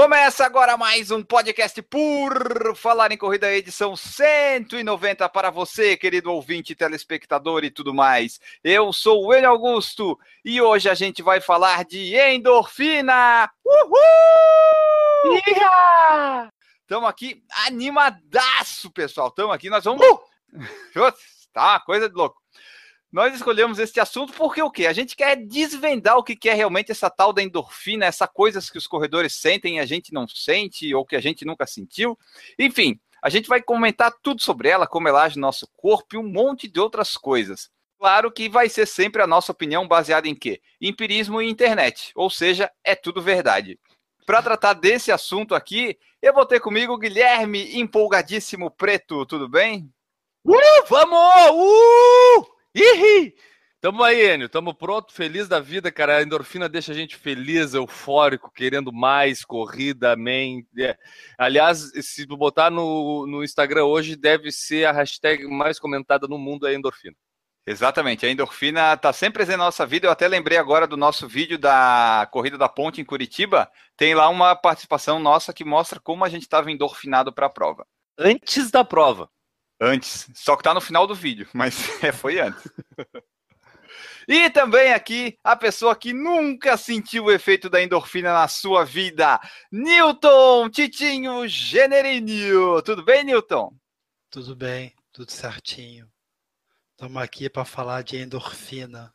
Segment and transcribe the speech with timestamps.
[0.00, 6.74] Começa agora mais um podcast por Falar em Corrida, edição 190 para você, querido ouvinte,
[6.74, 8.40] telespectador e tudo mais.
[8.64, 13.50] Eu sou o Enio Augusto e hoje a gente vai falar de endorfina.
[13.62, 15.36] Uhul!
[16.80, 19.28] Estamos aqui animadaço, pessoal.
[19.28, 20.00] Estamos aqui, nós vamos.
[20.02, 20.18] Uh!
[21.52, 22.39] Tá, coisa de louco.
[23.12, 24.86] Nós escolhemos este assunto porque o quê?
[24.86, 28.78] A gente quer desvendar o que é realmente essa tal da endorfina, essa coisas que
[28.78, 32.16] os corredores sentem e a gente não sente, ou que a gente nunca sentiu.
[32.56, 36.18] Enfim, a gente vai comentar tudo sobre ela, como ela age no nosso corpo e
[36.18, 37.68] um monte de outras coisas.
[37.98, 40.60] Claro que vai ser sempre a nossa opinião baseada em quê?
[40.80, 43.78] Empirismo e internet, ou seja, é tudo verdade.
[44.24, 49.92] Para tratar desse assunto aqui, eu vou ter comigo o Guilherme, empolgadíssimo preto, tudo bem?
[50.46, 51.18] Uh, vamos!
[51.52, 52.59] Uh!
[52.74, 53.34] Ih!
[53.80, 56.18] Tamo aí, Enio, tamo pronto, feliz da vida, cara.
[56.18, 60.66] A endorfina deixa a gente feliz, eufórico, querendo mais corrida, amém.
[60.78, 60.98] É.
[61.38, 66.66] Aliás, se botar no, no Instagram hoje, deve ser a hashtag mais comentada no mundo
[66.66, 67.16] é endorfina.
[67.66, 70.06] Exatamente, a endorfina está sempre presente na nossa vida.
[70.06, 73.70] Eu até lembrei agora do nosso vídeo da Corrida da Ponte em Curitiba.
[73.96, 77.86] Tem lá uma participação nossa que mostra como a gente estava endorfinado para a prova.
[78.18, 79.30] Antes da prova.
[79.80, 80.28] Antes.
[80.34, 82.70] Só que tá no final do vídeo, mas é, foi antes.
[84.28, 89.40] E também aqui a pessoa que nunca sentiu o efeito da endorfina na sua vida,
[89.72, 92.80] Newton Titinho Generinho.
[92.82, 93.74] Tudo bem, Newton?
[94.30, 96.08] Tudo bem, tudo certinho.
[96.92, 99.12] Estamos aqui para falar de endorfina.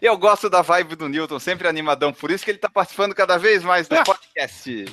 [0.00, 3.36] Eu gosto da vibe do Newton, sempre animadão, por isso que ele está participando cada
[3.38, 4.86] vez mais do podcast.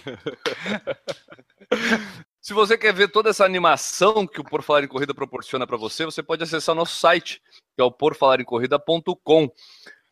[2.41, 5.75] Se você quer ver toda essa animação que o Por Falar em Corrida proporciona para
[5.75, 7.41] você, você pode acessar nosso site,
[7.75, 9.51] que é o porfalarencorrida.com.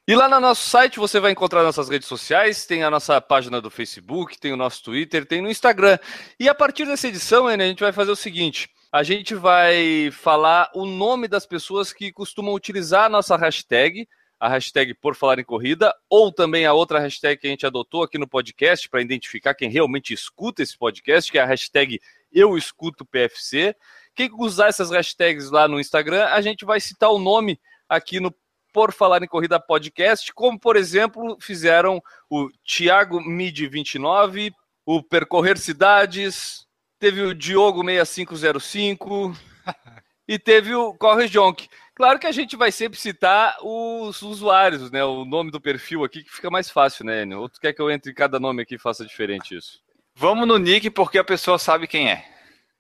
[0.06, 3.62] E lá no nosso site você vai encontrar nossas redes sociais, tem a nossa página
[3.62, 5.98] do Facebook, tem o nosso Twitter, tem no Instagram.
[6.40, 10.70] E a partir dessa edição, a gente vai fazer o seguinte: a gente vai falar
[10.74, 14.08] o nome das pessoas que costumam utilizar a nossa hashtag,
[14.40, 18.04] a hashtag Por Falar em Corrida, ou também a outra hashtag que a gente adotou
[18.04, 22.00] aqui no podcast para identificar quem realmente escuta esse podcast, que é a hashtag
[22.38, 23.76] Eu Escuto PFC.
[24.16, 27.60] Quem usar essas hashtags lá no Instagram, a gente vai citar o nome
[27.90, 28.32] aqui no
[28.72, 32.00] Por Falar em Corrida Podcast, como por exemplo fizeram
[32.30, 34.54] o Thiago Mid 29,
[34.86, 36.68] o Percorrer Cidades,
[37.00, 39.36] teve o Diogo 6505
[40.28, 41.68] e teve o Corre Jonk.
[41.96, 45.04] Claro que a gente vai sempre citar os usuários, né?
[45.04, 47.40] O nome do perfil aqui que fica mais fácil, né, Enio?
[47.40, 49.82] Ou tu quer que eu entre em cada nome aqui e faça diferente isso?
[50.20, 52.26] Vamos no nick porque a pessoa sabe quem é.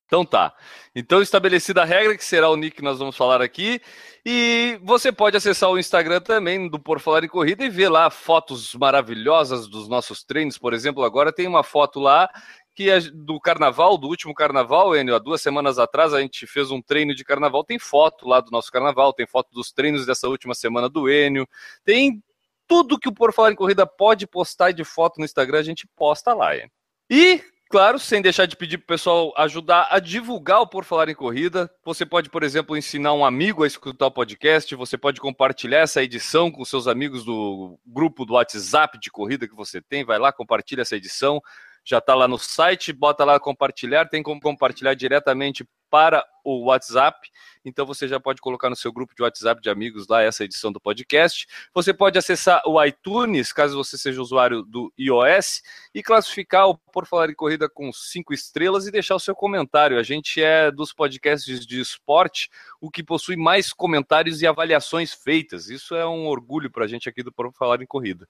[0.07, 0.55] Então tá.
[0.95, 3.79] Então, estabelecida a regra, que será o nick que nós vamos falar aqui.
[4.25, 8.09] E você pode acessar o Instagram também do Por Falar em Corrida e ver lá
[8.09, 10.57] fotos maravilhosas dos nossos treinos.
[10.57, 12.27] Por exemplo, agora tem uma foto lá
[12.73, 16.71] que é do carnaval, do último carnaval, Enio, há duas semanas atrás a gente fez
[16.71, 20.27] um treino de carnaval, tem foto lá do nosso carnaval, tem foto dos treinos dessa
[20.27, 21.47] última semana do Enio,
[21.83, 22.21] tem
[22.67, 25.87] tudo que o Por Falar em Corrida pode postar de foto no Instagram, a gente
[25.95, 26.76] posta lá, Enio.
[27.09, 31.09] E, claro, sem deixar de pedir para o pessoal ajudar a divulgar o Por Falar
[31.09, 35.21] em Corrida, você pode, por exemplo, ensinar um amigo a escutar o podcast, você pode
[35.21, 40.03] compartilhar essa edição com seus amigos do grupo do WhatsApp de corrida que você tem,
[40.03, 41.41] vai lá, compartilha essa edição,
[41.85, 47.29] já está lá no site, bota lá compartilhar, tem como compartilhar diretamente para o WhatsApp,
[47.67, 50.71] então você já pode colocar no seu grupo de WhatsApp de amigos lá essa edição
[50.71, 51.45] do podcast.
[51.73, 55.61] Você pode acessar o iTunes, caso você seja usuário do iOS,
[55.93, 59.99] e classificar o Por Falar em Corrida com cinco estrelas e deixar o seu comentário.
[59.99, 62.49] A gente é dos podcasts de esporte
[62.79, 65.69] o que possui mais comentários e avaliações feitas.
[65.69, 68.25] Isso é um orgulho para a gente aqui do Por Falar em Corrida.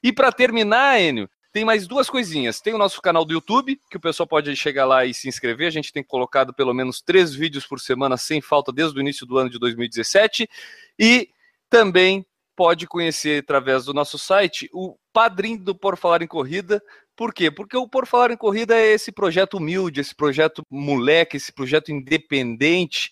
[0.00, 2.60] E para terminar, Enio, tem mais duas coisinhas.
[2.60, 5.66] Tem o nosso canal do YouTube, que o pessoal pode chegar lá e se inscrever.
[5.66, 9.24] A gente tem colocado pelo menos três vídeos por semana sem falta desde o início
[9.24, 10.46] do ano de 2017.
[10.98, 11.30] E
[11.70, 16.82] também pode conhecer através do nosso site o padrinho do Por Falar em Corrida.
[17.16, 17.50] Por quê?
[17.50, 21.90] Porque o Por Falar em Corrida é esse projeto humilde, esse projeto moleque, esse projeto
[21.90, 23.10] independente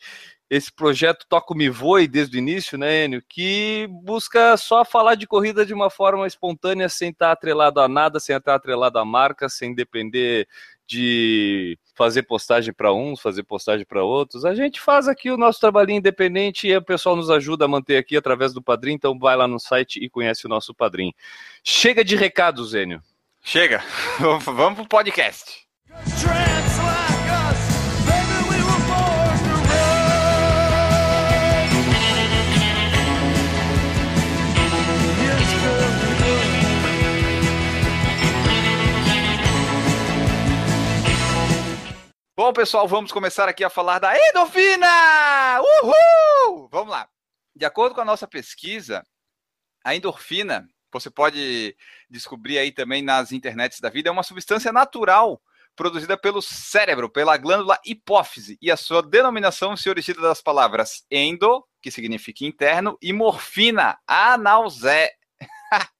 [0.54, 3.22] esse projeto Toco Me Voe desde o início, né, Enio?
[3.28, 8.20] Que busca só falar de corrida de uma forma espontânea, sem estar atrelado a nada,
[8.20, 10.46] sem estar atrelado a marca, sem depender
[10.86, 14.44] de fazer postagem para uns, fazer postagem para outros.
[14.44, 17.96] A gente faz aqui o nosso trabalhinho independente e o pessoal nos ajuda a manter
[17.96, 18.92] aqui através do Padrim.
[18.92, 21.12] Então vai lá no site e conhece o nosso Padrim.
[21.64, 23.02] Chega de recado, Zênio.
[23.42, 23.82] Chega,
[24.44, 25.64] vamos pro podcast.
[42.44, 44.86] Bom, pessoal, vamos começar aqui a falar da endorfina!
[45.62, 46.68] Uhul!
[46.70, 47.08] Vamos lá.
[47.56, 49.02] De acordo com a nossa pesquisa,
[49.82, 51.74] a endorfina, você pode
[52.06, 55.40] descobrir aí também nas internets da vida, é uma substância natural
[55.74, 61.66] produzida pelo cérebro, pela glândula hipófise, e a sua denominação se origina das palavras endo,
[61.80, 65.14] que significa interno, e morfina, analzé...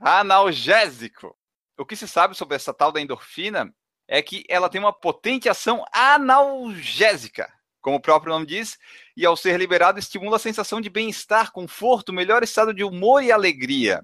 [0.00, 1.38] analgésico.
[1.78, 3.72] O que se sabe sobre essa tal da endorfina
[4.08, 8.78] é que ela tem uma potente ação analgésica, como o próprio nome diz,
[9.16, 13.32] e ao ser liberado estimula a sensação de bem-estar, conforto, melhor estado de humor e
[13.32, 14.02] alegria.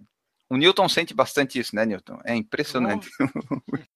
[0.48, 2.18] O Newton sente bastante isso, né, Newton?
[2.24, 3.08] É impressionante.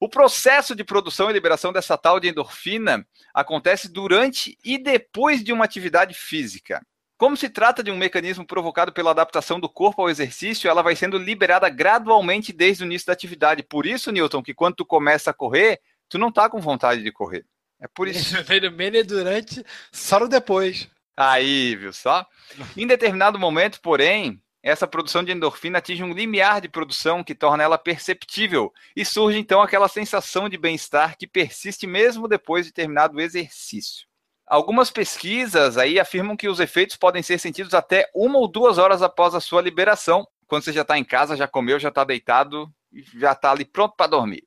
[0.00, 5.52] o processo de produção e liberação dessa tal de endorfina acontece durante e depois de
[5.52, 6.84] uma atividade física.
[7.20, 10.96] Como se trata de um mecanismo provocado pela adaptação do corpo ao exercício, ela vai
[10.96, 13.62] sendo liberada gradualmente desde o início da atividade.
[13.62, 17.12] Por isso, Newton, que quando tu começa a correr, tu não tá com vontade de
[17.12, 17.44] correr.
[17.78, 18.34] É por isso.
[18.50, 19.62] E durante,
[19.92, 20.88] só no depois.
[21.14, 22.26] Aí, viu só?
[22.74, 27.62] Em determinado momento, porém, essa produção de endorfina atinge um limiar de produção que torna
[27.62, 33.18] ela perceptível e surge então aquela sensação de bem-estar que persiste mesmo depois de terminado
[33.18, 34.08] o exercício.
[34.50, 39.00] Algumas pesquisas aí afirmam que os efeitos podem ser sentidos até uma ou duas horas
[39.00, 42.68] após a sua liberação, quando você já está em casa, já comeu, já está deitado
[42.92, 44.42] e já está ali pronto para dormir.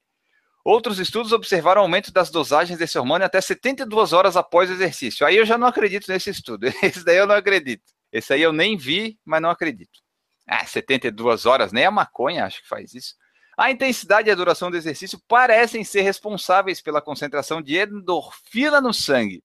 [0.62, 5.26] Outros estudos observaram aumento das dosagens desse hormônio até 72 horas após o exercício.
[5.26, 6.68] Aí eu já não acredito nesse estudo.
[6.84, 7.84] Esse daí eu não acredito.
[8.12, 10.02] Esse aí eu nem vi, mas não acredito.
[10.46, 13.16] Ah, 72 horas, nem a maconha acho que faz isso.
[13.58, 18.94] A intensidade e a duração do exercício parecem ser responsáveis pela concentração de endorfina no
[18.94, 19.42] sangue.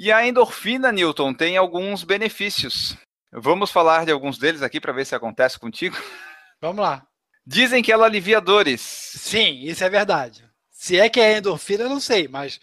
[0.00, 2.96] E a endorfina, Newton, tem alguns benefícios.
[3.32, 5.96] Vamos falar de alguns deles aqui para ver se acontece contigo.
[6.62, 7.04] Vamos lá.
[7.44, 8.80] Dizem que ela alivia dores.
[8.80, 10.48] Sim, isso é verdade.
[10.70, 12.60] Se é que é endorfina, eu não sei, mas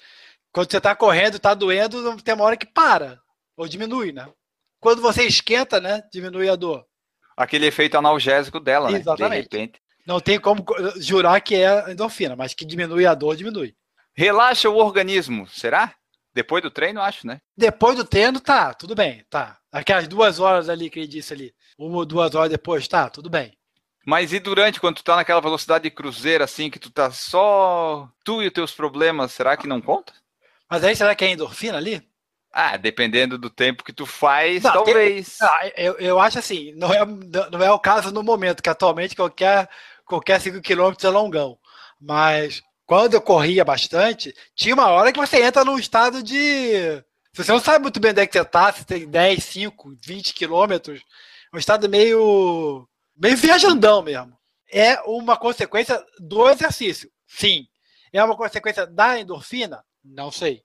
[0.49, 3.19] quando você está correndo, está doendo, tem uma hora que para
[3.57, 4.29] ou diminui, né?
[4.79, 6.85] Quando você esquenta, né, diminui a dor.
[7.35, 8.99] Aquele efeito analgésico dela, né?
[8.99, 9.49] Exatamente.
[9.49, 9.81] De repente.
[10.07, 10.63] Não tem como
[11.01, 13.75] jurar que é endorfina, mas que diminui a dor, diminui.
[14.13, 15.93] Relaxa o organismo, será?
[16.35, 17.39] Depois do treino, acho, né?
[17.55, 19.57] Depois do treino, tá, tudo bem, tá.
[19.71, 23.29] Aquelas duas horas ali que ele disse ali, uma ou duas horas depois, tá, tudo
[23.29, 23.57] bem.
[24.05, 28.09] Mas e durante, quando tu tá naquela velocidade de cruzeiro, assim, que tu tá só
[28.25, 30.11] tu e os teus problemas, será que não conta?
[30.69, 32.05] Mas aí será que é endorfina ali?
[32.51, 35.37] Ah, dependendo do tempo que tu faz, não, talvez.
[35.37, 37.05] Tem, ah, eu, eu acho assim, não é,
[37.49, 39.69] não é o caso no momento, que atualmente qualquer,
[40.05, 41.57] qualquer 5 km é longão.
[41.99, 47.03] Mas quando eu corria bastante, tinha uma hora que você entra num estado de.
[47.33, 49.95] Se você não sabe muito bem onde é que você tá, se tem 10, 5,
[50.05, 51.01] 20 quilômetros,
[51.53, 52.87] um estado meio.
[53.15, 54.37] meio viajandão mesmo.
[54.71, 57.09] É uma consequência do exercício.
[57.27, 57.65] Sim.
[58.13, 59.83] É uma consequência da endorfina?
[60.03, 60.61] Não sei.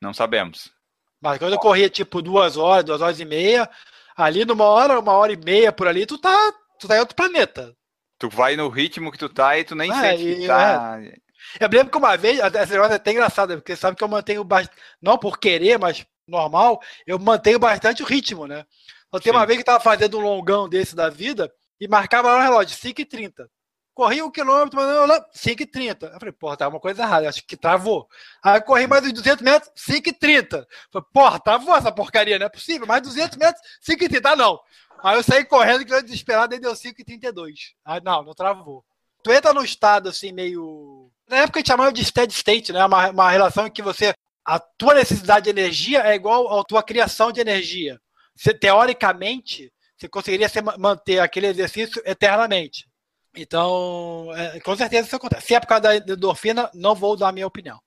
[0.00, 0.72] Não sabemos.
[1.20, 3.68] Mas quando eu corria tipo duas horas, duas horas e meia,
[4.16, 7.14] ali numa hora, uma hora e meia por ali, tu tá, tu tá em outro
[7.14, 7.76] planeta.
[8.18, 10.98] Tu vai no ritmo que tu tá e tu nem é, sente que tá.
[11.02, 11.14] É.
[11.58, 14.44] Eu lembro que uma vez, essa negócio é até engraçado, porque sabe que eu mantenho
[14.44, 18.64] bastante, não por querer, mas normal, eu mantenho bastante o ritmo, né?
[19.08, 22.30] Então, tem uma vez que eu tava fazendo um longão desse da vida e marcava
[22.30, 23.48] lá no relógio, 5h30.
[23.92, 26.12] Corri um quilômetro, 5h30.
[26.12, 28.08] Eu falei, porra, tá uma coisa errada, acho que travou.
[28.42, 30.64] Aí corri mais uns 200 metros, 5h30.
[30.92, 32.86] Falei, porra, travou essa porcaria, não é possível.
[32.86, 34.20] Mais 200 metros, 5h30.
[34.24, 34.60] Ah, não.
[35.02, 37.74] Aí eu saí correndo, que eu desesperado, aí deu 5h32.
[37.84, 38.84] Aí não, não travou.
[39.22, 40.89] Tu entra num estado assim, meio
[41.30, 42.84] na época a gente chamava de steady state, né?
[42.84, 44.12] Uma, uma relação em que você.
[44.44, 48.00] A tua necessidade de energia é igual à tua criação de energia.
[48.34, 52.88] Você, teoricamente, você conseguiria ser, manter aquele exercício eternamente.
[53.36, 55.46] Então, é, com certeza isso acontece.
[55.46, 57.78] Se é por causa da endorfina, não vou dar a minha opinião.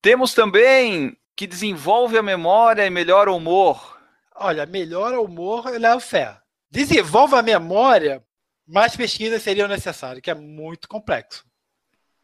[0.00, 3.98] Temos também que desenvolve a memória e melhora o humor.
[4.34, 6.38] Olha, melhora o humor, eu levo fé.
[6.70, 8.24] Desenvolve a memória,
[8.66, 11.45] mais pesquisas seriam necessárias, que é muito complexo.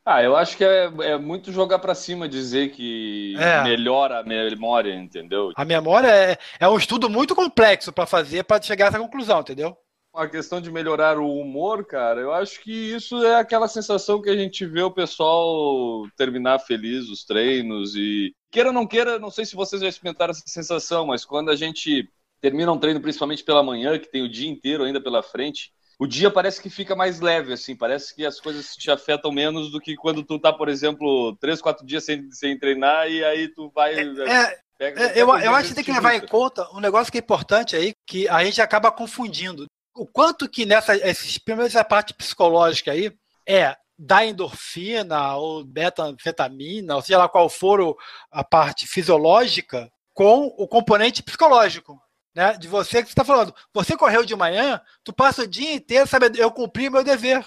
[0.05, 3.63] Ah, eu acho que é, é muito jogar para cima dizer que é.
[3.63, 5.53] melhora a memória, entendeu?
[5.55, 9.41] A memória é, é um estudo muito complexo para fazer para chegar a essa conclusão,
[9.41, 9.77] entendeu?
[10.13, 14.29] A questão de melhorar o humor, cara, eu acho que isso é aquela sensação que
[14.29, 19.31] a gente vê o pessoal terminar feliz os treinos e queira ou não queira, não
[19.31, 22.11] sei se vocês já experimentaram essa sensação, mas quando a gente
[22.43, 26.07] termina um treino, principalmente pela manhã, que tem o dia inteiro ainda pela frente, o
[26.07, 29.79] dia parece que fica mais leve, assim, parece que as coisas te afetam menos do
[29.79, 33.71] que quando tu tá, por exemplo, três, quatro dias sem, sem treinar e aí tu
[33.73, 33.95] vai.
[33.95, 37.19] É, pega, é, eu, eu acho que tem que levar em conta um negócio que
[37.19, 39.67] é importante aí, que a gente acaba confundindo.
[39.95, 43.13] O quanto que nessa, esses, primeiros a parte psicológica aí,
[43.49, 47.97] é da endorfina ou beta-anfetamina, ou seja lá qual for
[48.29, 52.02] a parte fisiológica, com o componente psicológico
[52.35, 52.55] né?
[52.55, 53.55] De você que você está falando.
[53.73, 56.31] Você correu de manhã, tu passa o dia inteiro, sabe?
[56.39, 57.45] Eu cumpri meu dever.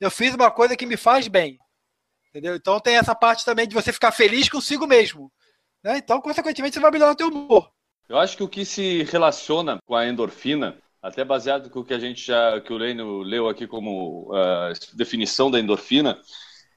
[0.00, 1.58] Eu fiz uma coisa que me faz bem.
[2.28, 2.54] Entendeu?
[2.54, 5.32] Então tem essa parte também de você ficar feliz consigo mesmo.
[5.82, 5.98] Né?
[5.98, 7.70] Então, consequentemente, você vai melhorar o teu humor.
[8.08, 11.94] Eu acho que o que se relaciona com a endorfina, até baseado com o que
[11.94, 16.18] a gente já, que o Lênio leu aqui como uh, definição da endorfina,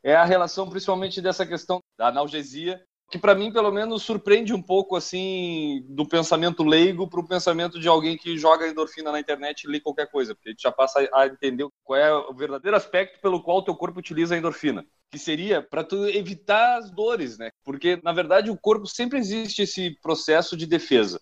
[0.03, 2.81] é a relação principalmente dessa questão da analgesia
[3.11, 7.77] que para mim, pelo menos, surpreende um pouco assim do pensamento leigo para o pensamento
[7.77, 10.71] de alguém que joga endorfina na internet e lê qualquer coisa, porque a gente já
[10.71, 14.37] passa a entender qual é o verdadeiro aspecto pelo qual o teu corpo utiliza a
[14.37, 17.51] endorfina, que seria para tu evitar as dores, né?
[17.65, 21.21] Porque na verdade o corpo sempre existe esse processo de defesa.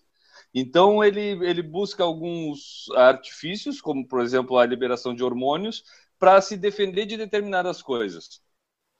[0.54, 5.82] Então ele ele busca alguns artifícios, como por exemplo a liberação de hormônios,
[6.20, 8.40] para se defender de determinadas coisas.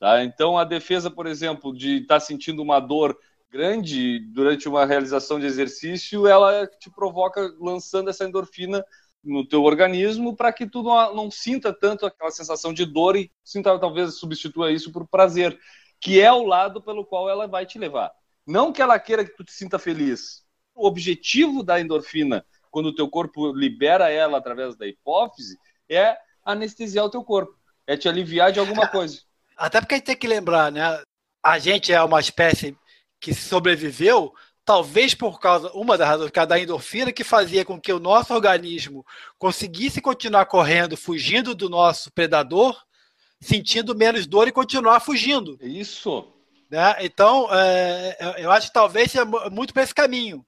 [0.01, 0.25] Tá?
[0.25, 3.19] Então, a defesa, por exemplo, de estar tá sentindo uma dor
[3.51, 8.83] grande durante uma realização de exercício, ela te provoca lançando essa endorfina
[9.23, 13.31] no teu organismo para que tu não, não, sinta tanto aquela sensação de dor e
[13.45, 15.59] sinta talvez substitua isso por prazer,
[16.01, 18.11] que é o lado pelo qual ela vai te levar.
[18.47, 20.43] Não que ela queira que tu te sinta feliz.
[20.75, 25.59] O objetivo da endorfina, quando o teu corpo libera ela através da hipófise,
[25.91, 27.55] é anestesiar o teu corpo,
[27.87, 29.21] é te aliviar de alguma coisa.
[29.61, 31.03] Até porque a gente tem que lembrar, né?
[31.43, 32.75] A gente é uma espécie
[33.21, 34.33] que sobreviveu,
[34.65, 39.05] talvez por causa, uma das razões, da endorfina, que fazia com que o nosso organismo
[39.39, 42.75] conseguisse continuar correndo, fugindo do nosso predador,
[43.39, 45.59] sentindo menos dor e continuar fugindo.
[45.61, 46.27] Isso.
[46.71, 46.97] Né?
[47.01, 50.43] Então, é, eu acho que talvez seja muito para esse caminho.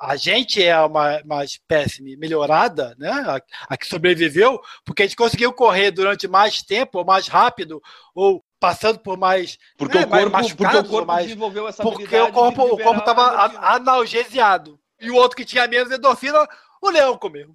[0.00, 3.10] A gente é uma, uma espécie melhorada, né?
[3.10, 7.80] A, a, que sobreviveu, porque a gente conseguiu correr durante mais tempo, ou mais rápido,
[8.14, 9.58] ou passando por mais.
[9.76, 12.78] Porque né, o corpo, mais porque o corpo mais, desenvolveu essa Porque o corpo o
[12.78, 14.78] corpo estava analgesiado.
[15.00, 16.48] E o outro que tinha menos endorfina,
[16.80, 17.54] o leão comeu.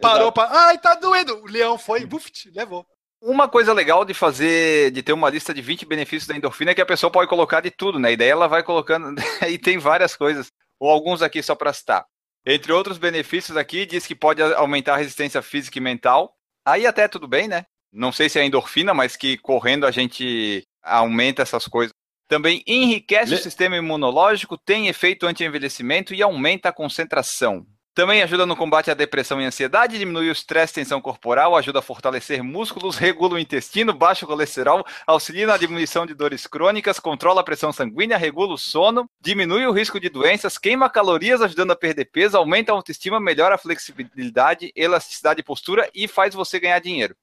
[0.00, 0.50] Parou para.
[0.66, 1.42] Ai, tá doendo.
[1.42, 2.86] O leão foi, buft, levou.
[3.20, 6.74] Uma coisa legal de fazer, de ter uma lista de 20 benefícios da endorfina é
[6.74, 8.12] que a pessoa pode colocar de tudo, né?
[8.12, 9.14] E daí ela vai colocando,
[9.48, 12.04] e tem várias coisas, ou alguns aqui só para citar.
[12.44, 16.36] Entre outros benefícios aqui, diz que pode aumentar a resistência física e mental.
[16.64, 17.64] Aí até tudo bem, né?
[17.92, 21.92] Não sei se é endorfina, mas que correndo a gente aumenta essas coisas.
[22.26, 23.36] Também enriquece Le...
[23.36, 27.66] o sistema imunológico, tem efeito anti-envelhecimento e aumenta a concentração.
[27.94, 31.80] Também ajuda no combate à depressão e ansiedade, diminui o estresse e tensão corporal, ajuda
[31.80, 36.98] a fortalecer músculos, regula o intestino, baixa o colesterol, auxilia na diminuição de dores crônicas,
[36.98, 41.72] controla a pressão sanguínea, regula o sono, diminui o risco de doenças, queima calorias, ajudando
[41.72, 46.58] a perder peso, aumenta a autoestima, melhora a flexibilidade, elasticidade e postura e faz você
[46.58, 47.14] ganhar dinheiro.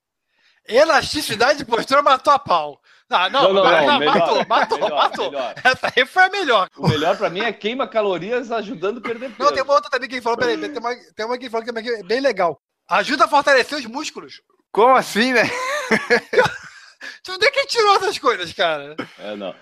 [0.69, 2.79] Elasticidade de postura matou a pau.
[3.09, 5.31] Ah, não, não, não, não, não melhor, matou, matou, melhor, matou.
[5.31, 5.55] Melhor.
[5.63, 6.69] Essa aí foi a melhor.
[6.77, 9.39] O melhor pra mim é queima calorias ajudando a perder peso.
[9.39, 11.89] Não, tem uma outra também que falou, peraí, tem uma, tem uma que falou que
[11.89, 12.61] é bem legal.
[12.87, 14.43] Ajuda a fortalecer os músculos.
[14.71, 15.41] Como assim, né?
[17.27, 18.95] Onde é que tirou essas coisas, cara?
[19.17, 19.55] É, não.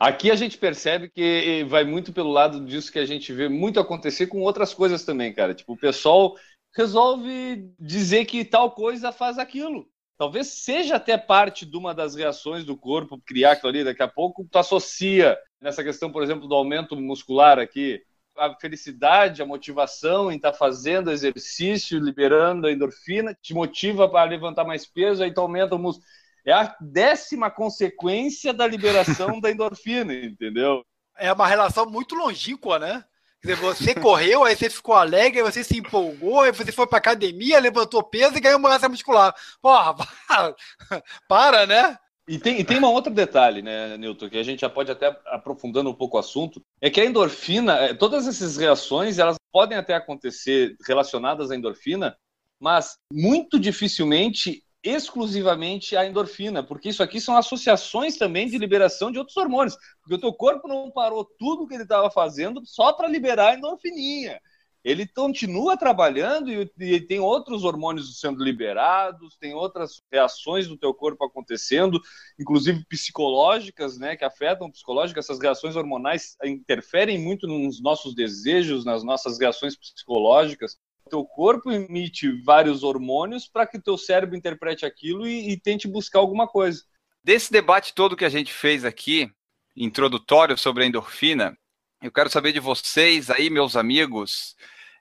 [0.00, 3.78] Aqui a gente percebe que vai muito pelo lado disso que a gente vê muito
[3.78, 5.54] acontecer com outras coisas também, cara.
[5.54, 6.34] Tipo, o pessoal
[6.74, 12.64] resolve dizer que tal coisa faz aquilo talvez seja até parte de uma das reações
[12.64, 13.84] do corpo criar aquilo ali.
[13.84, 18.02] Daqui a pouco tu associa nessa questão, por exemplo, do aumento muscular aqui,
[18.36, 24.28] a felicidade, a motivação em estar tá fazendo exercício, liberando a endorfina, te motiva para
[24.28, 26.06] levantar mais peso, aí tu aumenta o músculo.
[26.44, 30.84] É a décima consequência da liberação da endorfina, entendeu?
[31.16, 33.04] É uma relação muito longínqua, né?
[33.44, 36.96] Dizer, você correu, aí você ficou alegre, aí você se empolgou, aí você foi pra
[36.96, 39.34] academia, levantou peso e ganhou massa muscular.
[39.60, 39.94] Porra,
[41.28, 41.98] para, né?
[42.26, 45.14] E tem, e tem um outro detalhe, né, Newton, que a gente já pode até
[45.26, 49.76] aprofundando um pouco o assunto, é que a endorfina, é, todas essas reações, elas podem
[49.76, 52.16] até acontecer relacionadas à endorfina,
[52.58, 59.18] mas muito dificilmente exclusivamente a endorfina, porque isso aqui são associações também de liberação de
[59.18, 63.08] outros hormônios, porque o teu corpo não parou tudo que ele estava fazendo só para
[63.08, 64.38] liberar a endorfininha.
[64.84, 70.92] ele continua trabalhando e, e, tem outros hormônios sendo liberados, tem outras reações do teu
[70.92, 71.98] corpo acontecendo,
[72.38, 75.24] inclusive psicológicas, né, que afetam psicológicas.
[75.24, 80.76] Essas reações hormonais interferem muito nos nossos desejos, nas nossas reações psicológicas.
[81.08, 85.86] Teu corpo emite vários hormônios para que o teu cérebro interprete aquilo e, e tente
[85.86, 86.82] buscar alguma coisa.
[87.22, 89.30] Desse debate todo que a gente fez aqui,
[89.76, 91.56] introdutório sobre a endorfina,
[92.02, 94.54] eu quero saber de vocês aí, meus amigos,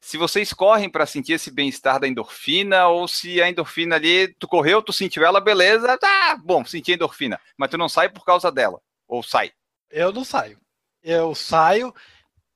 [0.03, 4.47] se vocês correm para sentir esse bem-estar da endorfina ou se a endorfina ali, tu
[4.47, 8.25] correu, tu sentiu ela, beleza, tá bom, senti a endorfina, mas tu não sai por
[8.25, 9.53] causa dela, ou sai?
[9.89, 10.59] Eu não saio.
[11.01, 11.93] Eu saio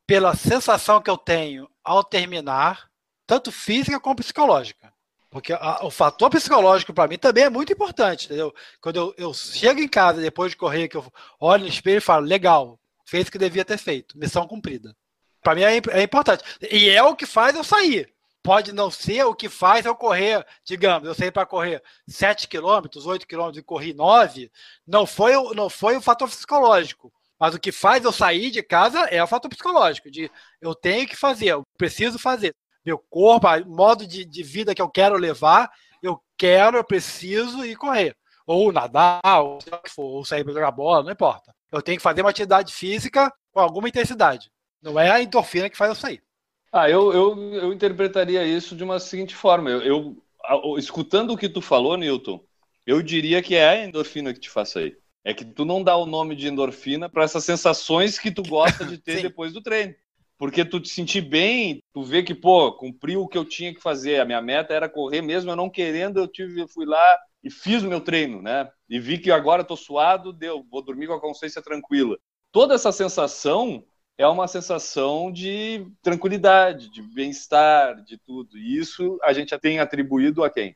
[0.06, 2.90] pela sensação que eu tenho ao terminar,
[3.28, 4.92] tanto física como psicológica.
[5.30, 8.56] Porque a, o fator psicológico para mim também é muito importante, entendeu?
[8.82, 11.06] Quando eu, eu, chego em casa depois de correr, que eu
[11.40, 14.96] olho no espelho e falo, legal, fez o que devia ter feito, missão cumprida.
[15.44, 16.44] Para mim é, é, importante.
[16.72, 18.12] E é o que faz eu sair.
[18.42, 23.06] Pode não ser o que faz eu correr, digamos, eu saí para correr 7 quilômetros,
[23.06, 24.50] 8 quilômetros e corri 9,
[24.88, 27.12] não foi, não foi o fator psicológico.
[27.38, 30.32] Mas o que faz eu sair de casa é o fator psicológico, de
[30.62, 32.56] eu tenho que fazer, eu preciso fazer.
[32.88, 35.70] Meu corpo, o modo de, de vida que eu quero levar,
[36.02, 38.16] eu quero, eu preciso ir correr.
[38.46, 39.60] Ou nadar, ou,
[39.98, 41.54] ou sair para jogar bola, não importa.
[41.70, 44.50] Eu tenho que fazer uma atividade física com alguma intensidade.
[44.82, 46.24] Não é a endorfina que faz eu sair.
[46.72, 49.70] Ah, eu, eu, eu interpretaria isso de uma seguinte forma.
[49.70, 52.42] Eu, eu, escutando o que tu falou, Newton,
[52.86, 54.98] eu diria que é a endorfina que te faz sair.
[55.26, 58.86] É que tu não dá o nome de endorfina para essas sensações que tu gosta
[58.86, 59.94] de ter depois do treino.
[60.38, 63.82] Porque tu te sentir bem, tu vê que, pô, cumpri o que eu tinha que
[63.82, 64.20] fazer.
[64.20, 67.50] A minha meta era correr mesmo, eu não querendo, eu tive, eu fui lá e
[67.50, 68.70] fiz o meu treino, né?
[68.90, 72.18] E vi que agora tô suado, deu, vou dormir com a consciência tranquila.
[72.52, 73.84] Toda essa sensação
[74.18, 78.58] é uma sensação de tranquilidade, de bem-estar, de tudo.
[78.58, 80.76] E isso a gente tem atribuído a quem?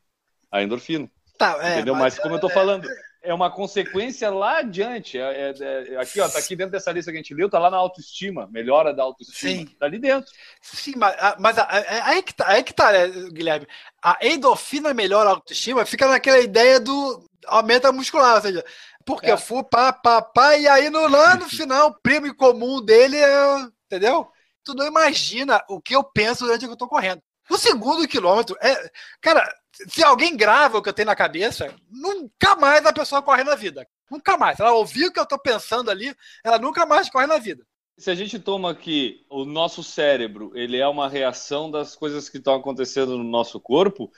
[0.52, 1.10] A endorfina.
[1.38, 1.96] Tá, é, Entendeu?
[1.96, 2.88] Mas, mas como eu estou é, falando,
[3.24, 5.18] é uma consequência lá adiante.
[5.18, 7.60] É, é, é, aqui, ó, tá aqui dentro dessa lista que a gente leu, tá
[7.60, 9.52] lá na autoestima, melhora da autoestima.
[9.52, 9.66] Sim.
[9.80, 10.32] Tá ali dentro.
[10.62, 13.68] Sim, mas, mas aí que tá, aí que tá, né, Guilherme.
[14.04, 18.66] A endorfina melhora a autoestima, fica naquela ideia do aumenta muscular, ou seja,
[19.06, 19.34] porque é.
[19.34, 23.18] eu fui pá, pá, pá, e aí no, lá no final, o prêmio comum dele
[23.18, 23.68] é.
[23.86, 24.28] Entendeu?
[24.64, 27.22] Tu não imagina o que eu penso durante que eu tô correndo.
[27.52, 28.90] O segundo quilômetro é.
[29.20, 29.46] Cara,
[29.90, 33.56] se alguém grava o que eu tenho na cabeça, nunca mais a pessoa corre na
[33.56, 33.86] vida.
[34.10, 34.58] Nunca mais.
[34.60, 37.66] Ela ouviu o que eu tô pensando ali, ela nunca mais corre na vida.
[37.98, 42.38] Se a gente toma aqui o nosso cérebro, ele é uma reação das coisas que
[42.38, 44.10] estão acontecendo no nosso corpo,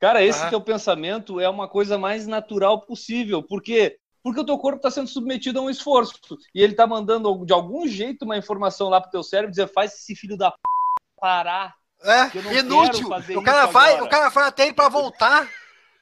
[0.00, 0.48] cara, esse ah.
[0.48, 5.08] teu pensamento é uma coisa mais natural possível, porque porque o teu corpo está sendo
[5.08, 6.14] submetido a um esforço.
[6.54, 9.94] E ele está mandando, de algum jeito, uma informação lá pro teu cérebro, dizer, faz
[9.94, 10.58] esse filho da p...
[11.20, 11.74] parar.
[12.04, 13.08] É, inútil.
[13.36, 15.48] O cara, vai, o cara vai até ele para voltar.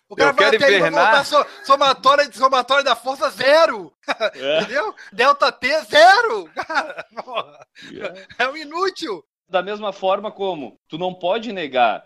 [0.09, 1.25] O cara eu vai até ele pra voltar.
[1.65, 3.93] Somatória, somatória da força, zero.
[4.35, 4.59] É.
[4.63, 4.95] Entendeu?
[5.13, 6.51] Delta T, zero.
[6.55, 7.07] Cara,
[8.39, 9.25] é um inútil.
[9.49, 12.05] Da mesma forma como tu não pode negar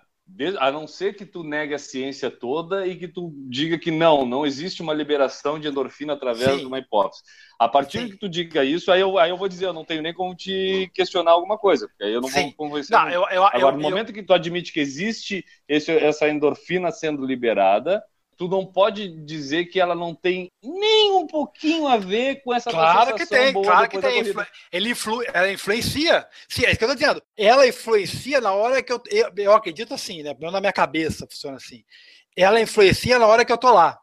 [0.59, 4.25] a não ser que tu negue a ciência toda e que tu diga que não,
[4.25, 6.59] não existe uma liberação de endorfina através Sim.
[6.61, 7.23] de uma hipótese.
[7.59, 8.09] A partir Sim.
[8.11, 10.35] que tu diga isso, aí eu, aí eu vou dizer, eu não tenho nem como
[10.35, 12.45] te questionar alguma coisa, porque aí eu não Sim.
[12.45, 12.97] vou convencer.
[12.97, 17.25] Não, eu, eu, Agora, no momento que tu admite que existe esse, essa endorfina sendo
[17.25, 18.03] liberada,
[18.37, 22.71] tu não pode dizer que ela não tem nem um pouquinho a ver com essa
[22.71, 24.23] Claro que tem, claro que tem.
[24.73, 26.27] Ele influ, ela influencia.
[26.49, 27.23] Sim, é isso que eu tô dizendo.
[27.37, 29.03] Ela influencia na hora que eu.
[29.11, 30.37] Eu, eu acredito assim, né?
[30.39, 31.85] Na minha cabeça funciona assim.
[32.37, 33.99] Ela influencia na hora que eu tô lá.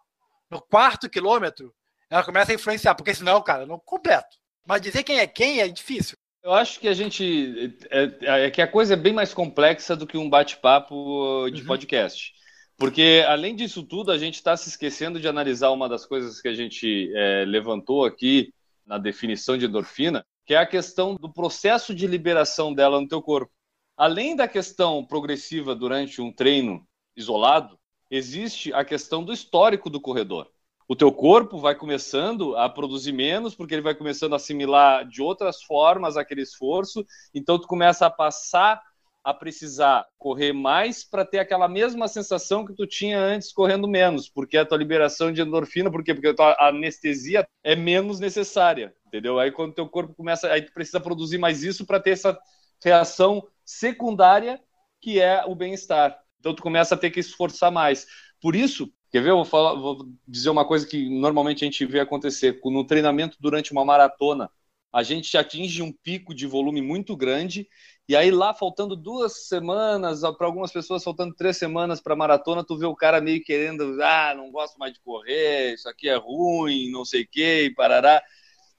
[0.49, 1.73] No quarto quilômetro,
[2.09, 4.37] ela começa a influenciar, porque senão, cara, eu não completo.
[4.65, 6.17] Mas dizer quem é quem é difícil.
[6.43, 7.77] Eu acho que a gente.
[7.89, 11.61] É, é, é que a coisa é bem mais complexa do que um bate-papo de
[11.61, 11.67] uhum.
[11.67, 12.33] podcast.
[12.81, 16.47] Porque, além disso tudo, a gente está se esquecendo de analisar uma das coisas que
[16.47, 18.51] a gente é, levantou aqui
[18.83, 23.21] na definição de endorfina, que é a questão do processo de liberação dela no teu
[23.21, 23.51] corpo.
[23.95, 26.83] Além da questão progressiva durante um treino
[27.15, 27.77] isolado,
[28.09, 30.49] existe a questão do histórico do corredor.
[30.87, 35.21] O teu corpo vai começando a produzir menos, porque ele vai começando a assimilar de
[35.21, 38.81] outras formas aquele esforço, então tu começa a passar
[39.23, 44.27] a precisar correr mais para ter aquela mesma sensação que tu tinha antes correndo menos,
[44.29, 46.13] porque a tua liberação de endorfina, por quê?
[46.13, 49.39] Porque a tua anestesia é menos necessária, entendeu?
[49.39, 52.37] Aí quando teu corpo começa, aí tu precisa produzir mais isso para ter essa
[52.83, 54.59] reação secundária
[54.99, 56.17] que é o bem-estar.
[56.39, 58.05] Então tu começa a ter que esforçar mais.
[58.41, 59.29] Por isso, quer ver?
[59.29, 63.37] Eu vou, falar, vou dizer uma coisa que normalmente a gente vê acontecer no treinamento
[63.39, 64.49] durante uma maratona.
[64.93, 67.67] A gente atinge um pico de volume muito grande
[68.11, 72.77] E aí lá, faltando duas semanas, para algumas pessoas faltando três semanas para maratona, tu
[72.77, 76.91] vê o cara meio querendo, ah, não gosto mais de correr, isso aqui é ruim,
[76.91, 78.21] não sei o que, parará.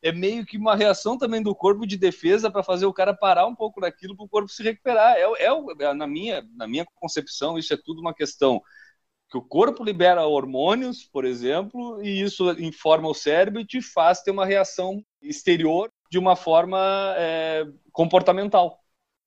[0.03, 3.47] É meio que uma reação também do corpo de defesa para fazer o cara parar
[3.47, 5.17] um pouco daquilo para o corpo se recuperar.
[5.17, 5.49] É, é,
[5.81, 8.61] é, na, minha, na minha concepção, isso é tudo uma questão
[9.31, 14.21] que o corpo libera hormônios, por exemplo, e isso informa o cérebro e te faz
[14.21, 18.82] ter uma reação exterior de uma forma é, comportamental.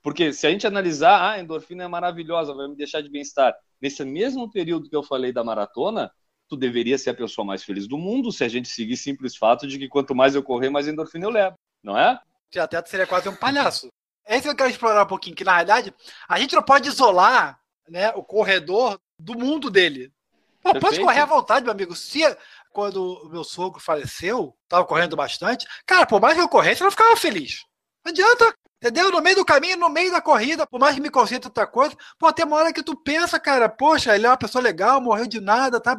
[0.05, 3.55] Porque se a gente analisar, ah, a endorfina é maravilhosa, vai me deixar de bem-estar.
[3.81, 6.11] Nesse mesmo período que eu falei da maratona,
[6.47, 9.65] tu deveria ser a pessoa mais feliz do mundo se a gente seguir simples fato
[9.65, 12.19] de que quanto mais eu correr, mais endorfina eu levo, não é?
[12.55, 13.87] O atleta seria quase um palhaço.
[14.27, 15.91] É isso que eu quero explorar um pouquinho, que na realidade
[16.29, 20.13] a gente não pode isolar né, o corredor do mundo dele.
[20.61, 21.95] Pô, pode correr à vontade, meu amigo.
[21.95, 22.21] Se
[22.69, 26.85] quando o meu sogro faleceu, tava correndo bastante, cara, por mais que eu corresse, eu
[26.85, 27.65] não ficava feliz.
[28.05, 29.11] Não adianta, entendeu?
[29.11, 31.95] No meio do caminho, no meio da corrida, por mais que me concentre outra coisa,
[32.19, 35.27] pô, tem uma hora que tu pensa, cara, poxa, ele é uma pessoa legal, morreu
[35.27, 35.95] de nada, tá,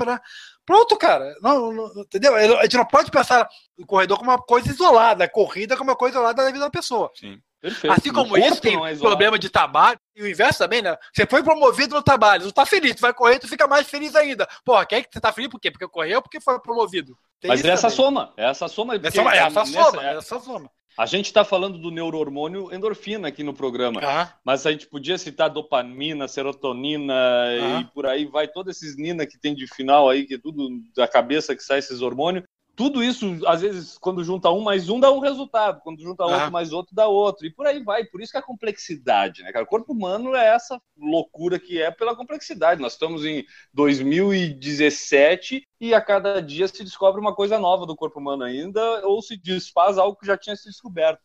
[0.65, 1.35] Pronto, cara.
[1.41, 2.35] Não, não, entendeu?
[2.35, 5.97] A gente não pode pensar o corredor como uma coisa isolada, a corrida como uma
[5.97, 7.11] coisa isolada da vida da pessoa.
[7.15, 7.41] Sim.
[7.61, 7.93] Perfeito.
[7.93, 10.97] Assim como isso, tem é problema de trabalho, e o inverso também, né?
[11.13, 14.15] Você foi promovido no trabalho, tu tá feliz, tu vai correr, tu fica mais feliz
[14.15, 14.47] ainda.
[14.65, 15.71] Porra, quer que você tá feliz por quê?
[15.71, 17.17] Porque correu ou porque foi promovido?
[17.41, 17.97] Tem Mas essa também.
[17.97, 18.95] soma, essa soma.
[18.97, 20.71] Essa, essa, essa soma, essa soma.
[20.97, 24.35] A gente está falando do neurohormônio endorfina aqui no programa, ah.
[24.43, 27.81] mas a gente podia citar dopamina, serotonina ah.
[27.81, 30.69] e por aí vai, todos esses nina que tem de final aí, que é tudo
[30.95, 32.45] da cabeça que sai esses hormônios
[32.77, 35.81] tudo isso, às vezes, quando junta um mais um, dá um resultado.
[35.81, 36.27] Quando junta ah.
[36.27, 37.47] outro mais outro, dá outro.
[37.47, 38.05] E por aí vai.
[38.05, 39.65] Por isso que a complexidade, né, cara?
[39.65, 42.81] O corpo humano é essa loucura que é pela complexidade.
[42.81, 48.21] Nós estamos em 2017 e a cada dia se descobre uma coisa nova do corpo
[48.21, 51.23] humano ainda, ou se desfaz algo que já tinha sido descoberto.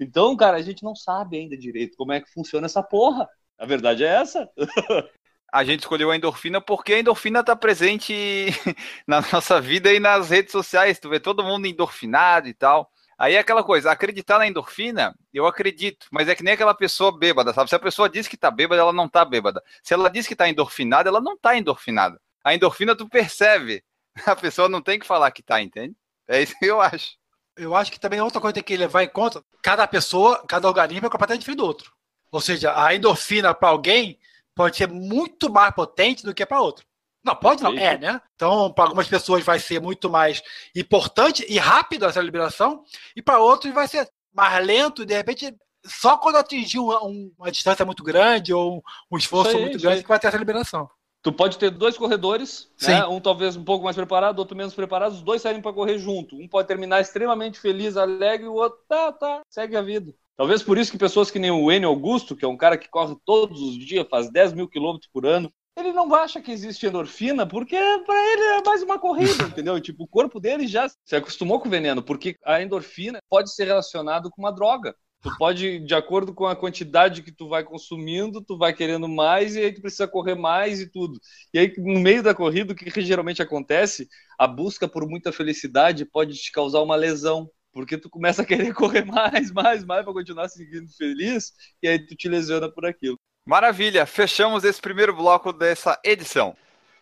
[0.00, 3.28] Então, cara, a gente não sabe ainda direito como é que funciona essa porra.
[3.58, 4.48] A verdade é essa.
[5.54, 8.12] a gente escolheu a endorfina porque a endorfina está presente
[9.06, 10.98] na nossa vida e nas redes sociais.
[10.98, 12.90] Tu vê todo mundo endorfinado e tal.
[13.16, 17.16] Aí é aquela coisa, acreditar na endorfina, eu acredito, mas é que nem aquela pessoa
[17.16, 17.70] bêbada, sabe?
[17.70, 19.62] Se a pessoa diz que tá bêbada, ela não tá bêbada.
[19.84, 22.20] Se ela diz que tá endorfinada, ela não tá endorfinada.
[22.42, 23.84] A endorfina tu percebe.
[24.26, 25.94] A pessoa não tem que falar que tá, entende?
[26.26, 27.12] É isso que eu acho.
[27.56, 31.10] Eu acho que também outra coisa que levar em conta, cada pessoa, cada organismo é
[31.10, 31.92] completamente diferente do outro.
[32.32, 34.18] Ou seja, a endorfina para alguém
[34.54, 36.84] pode ser muito mais potente do que para outro.
[37.24, 38.20] Não, pode não, é, né?
[38.34, 40.42] Então, para algumas pessoas vai ser muito mais
[40.76, 42.84] importante e rápido essa liberação,
[43.16, 45.54] e para outros vai ser mais lento, e de repente,
[45.86, 50.18] só quando atingir uma, uma distância muito grande ou um esforço muito grande que vai
[50.18, 50.88] ter essa liberação.
[51.22, 53.06] Tu pode ter dois corredores, né?
[53.06, 56.36] um talvez um pouco mais preparado, outro menos preparado, os dois saírem para correr junto.
[56.36, 60.14] Um pode terminar extremamente feliz, alegre, o outro tá, tá, segue a vida.
[60.36, 62.88] Talvez por isso que pessoas que nem o Enio Augusto, que é um cara que
[62.88, 66.86] corre todos os dias, faz 10 mil quilômetros por ano, ele não acha que existe
[66.86, 69.80] endorfina, porque para ele é mais uma corrida, entendeu?
[69.80, 73.64] Tipo, o corpo dele já se acostumou com o veneno, porque a endorfina pode ser
[73.64, 74.94] relacionado com uma droga.
[75.20, 79.56] Tu pode, de acordo com a quantidade que tu vai consumindo, tu vai querendo mais
[79.56, 81.18] e aí tu precisa correr mais e tudo.
[81.52, 84.06] E aí, no meio da corrida, o que, que geralmente acontece?
[84.38, 88.72] A busca por muita felicidade pode te causar uma lesão porque tu começa a querer
[88.72, 93.18] correr mais, mais, mais para continuar seguindo feliz e aí tu te lesiona por aquilo.
[93.44, 96.56] Maravilha, fechamos esse primeiro bloco dessa edição.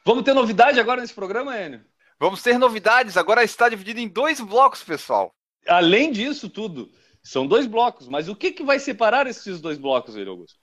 [0.05, 1.85] Vamos ter novidade agora nesse programa, Enio?
[2.19, 5.33] Vamos ter novidades, agora está dividido em dois blocos, pessoal.
[5.69, 6.91] Além disso tudo,
[7.23, 10.59] são dois blocos, mas o que, que vai separar esses dois blocos, Enio Augusto?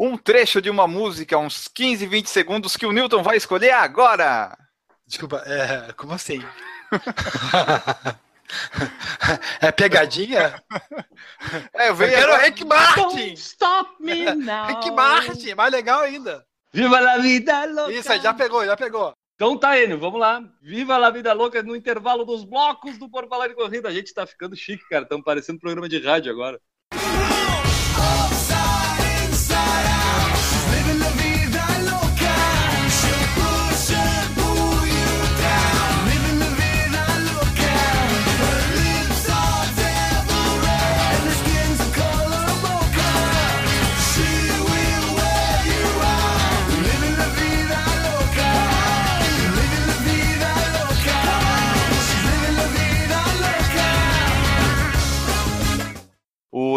[0.00, 4.56] Um trecho de uma música, uns 15, 20 segundos, que o Newton vai escolher agora.
[5.06, 6.40] Desculpa, é, como assim?
[9.60, 10.62] É pegadinha?
[11.74, 12.36] É, eu, vejo eu quero.
[12.42, 13.32] Rick Martin!
[13.34, 14.66] Stop me now!
[14.66, 16.44] Rick Martin, mais legal ainda.
[16.72, 17.92] Viva la vida louca!
[17.92, 19.12] Isso aí, já pegou, já pegou.
[19.34, 20.42] Então tá, Enio, vamos lá.
[20.60, 23.88] Viva la vida louca no intervalo dos blocos do Por Falar de Corrida.
[23.88, 25.04] A gente tá ficando chique, cara.
[25.04, 26.60] Estamos parecendo programa de rádio agora.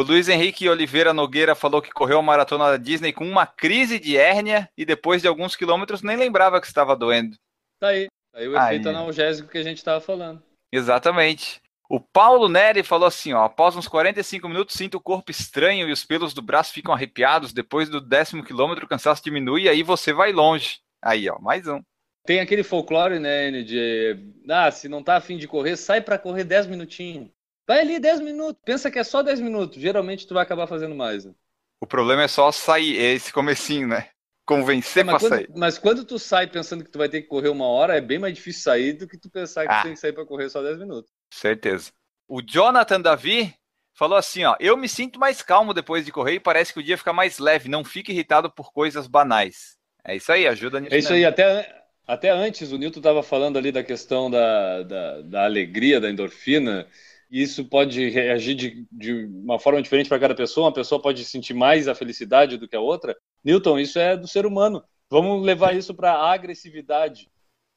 [0.01, 3.99] O Luiz Henrique Oliveira Nogueira falou que correu a maratona da Disney com uma crise
[3.99, 7.37] de hérnia e depois de alguns quilômetros nem lembrava que estava doendo.
[7.79, 8.07] Tá aí.
[8.33, 8.95] Tá aí o efeito aí.
[8.95, 10.41] analgésico que a gente estava falando.
[10.71, 11.61] Exatamente.
[11.87, 15.91] O Paulo Neri falou assim, ó, após uns 45 minutos sinto o corpo estranho e
[15.91, 19.83] os pelos do braço ficam arrepiados, depois do décimo quilômetro o cansaço diminui e aí
[19.83, 20.79] você vai longe.
[20.99, 21.79] Aí, ó, mais um.
[22.25, 24.17] Tem aquele folclore, né, de
[24.49, 27.29] ah, se não tá afim de correr, sai para correr 10 minutinhos.
[27.71, 29.81] Vai ali 10 minutos, pensa que é só 10 minutos.
[29.81, 31.23] Geralmente tu vai acabar fazendo mais.
[31.23, 31.34] Né?
[31.79, 34.10] O problema é só sair, é esse comecinho, né?
[34.45, 35.49] Convencer É, mas, pra quando, sair.
[35.55, 38.19] mas quando tu sai pensando que tu vai ter que correr uma hora, é bem
[38.19, 39.79] mais difícil sair do que tu pensar que Ah.
[39.79, 41.10] tu tem que sair para correr só 10 minutos.
[41.34, 41.93] Certeza.
[42.27, 43.53] O Jonathan Davi
[43.93, 46.84] falou assim, ó, eu me sinto mais calmo depois de correr e parece que o
[46.84, 49.77] dia fica mais leve, não fica irritado por coisas banais.
[50.03, 50.93] É isso aí, ajuda nisso.
[50.93, 55.21] É isso aí, até, até antes o Newton estava falando ali da questão da, da,
[55.21, 56.86] da alegria, da endorfina,
[57.32, 61.24] e isso pode reagir de, de uma forma diferente para cada pessoa, uma pessoa pode
[61.24, 63.15] sentir mais a felicidade do que a outra.
[63.44, 64.84] Newton, isso é do ser humano.
[65.10, 67.32] Vamos levar isso para a agressividade,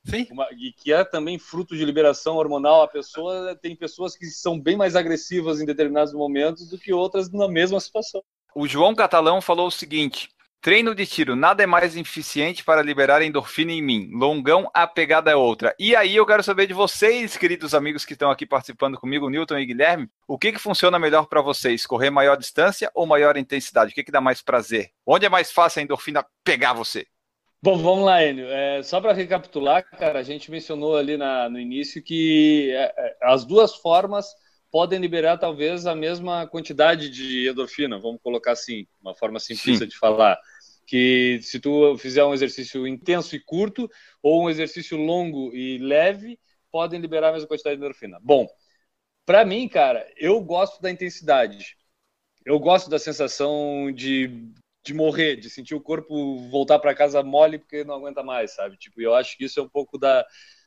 [0.04, 0.26] Sim.
[0.30, 2.82] uma- e que é também fruto de liberação hormonal.
[2.82, 7.30] A pessoa tem pessoas que são bem mais agressivas em determinados momentos do que outras
[7.30, 8.22] na mesma situação.
[8.56, 10.28] O João Catalão falou o seguinte:
[10.64, 14.08] treino de tiro nada é mais eficiente para liberar endorfina em mim.
[14.14, 15.76] Longão, a pegada é outra.
[15.78, 19.58] E aí eu quero saber de vocês, queridos amigos que estão aqui participando comigo, Newton
[19.58, 21.84] e Guilherme, o que, que funciona melhor para vocês?
[21.84, 23.92] Correr maior distância ou maior intensidade?
[23.92, 24.88] O que, que dá mais prazer?
[25.06, 27.04] Onde é mais fácil a endorfina pegar você?
[27.62, 28.46] Bom, vamos lá, Enio.
[28.48, 33.16] É, só para recapitular, cara, a gente mencionou ali na- no início que é, é,
[33.24, 34.28] as duas formas
[34.74, 39.88] podem liberar talvez a mesma quantidade de endorfina, vamos colocar assim, uma forma simplista Sim.
[39.88, 40.36] de falar.
[40.86, 43.90] Que se tu fizer um exercício intenso e curto,
[44.22, 46.38] ou um exercício longo e leve,
[46.70, 48.18] podem liberar a mesma quantidade de endorfina.
[48.22, 48.46] Bom,
[49.26, 51.76] para mim, cara, eu gosto da intensidade.
[52.44, 54.52] Eu gosto da sensação de
[54.84, 58.76] de morrer, de sentir o corpo voltar para casa mole porque não aguenta mais, sabe?
[58.76, 60.24] Tipo, eu acho que isso é um pouco da,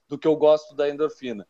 [0.08, 1.48] do que eu gosto da endorfina.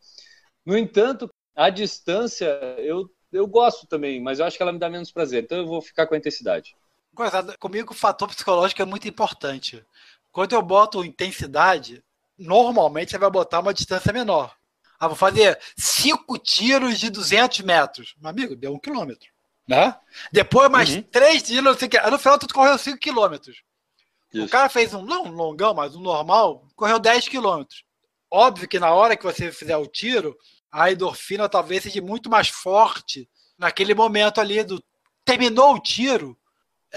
[0.65, 2.45] No entanto, a distância
[2.79, 5.65] eu, eu gosto também, mas eu acho que ela me dá menos prazer, então eu
[5.65, 6.75] vou ficar com a intensidade.
[7.17, 9.83] Coisa, comigo o fator psicológico é muito importante.
[10.31, 12.03] Quando eu boto intensidade,
[12.37, 14.55] normalmente você vai botar uma distância menor.
[14.99, 18.13] Ah, vou fazer cinco tiros de 200 metros.
[18.21, 19.27] Meu amigo, deu um quilômetro.
[19.67, 19.95] Né?
[20.31, 21.01] Depois mais Uhum.
[21.01, 23.63] três tiros, o No final, tu correu 5 quilômetros.
[24.31, 24.49] O Isso.
[24.49, 27.83] cara fez um não um longão, mas um normal, correu 10 quilômetros.
[28.29, 30.37] Óbvio que na hora que você fizer o tiro,
[30.71, 33.27] a endorfina talvez seja muito mais forte
[33.57, 34.83] naquele momento ali do
[35.25, 36.37] terminou o tiro,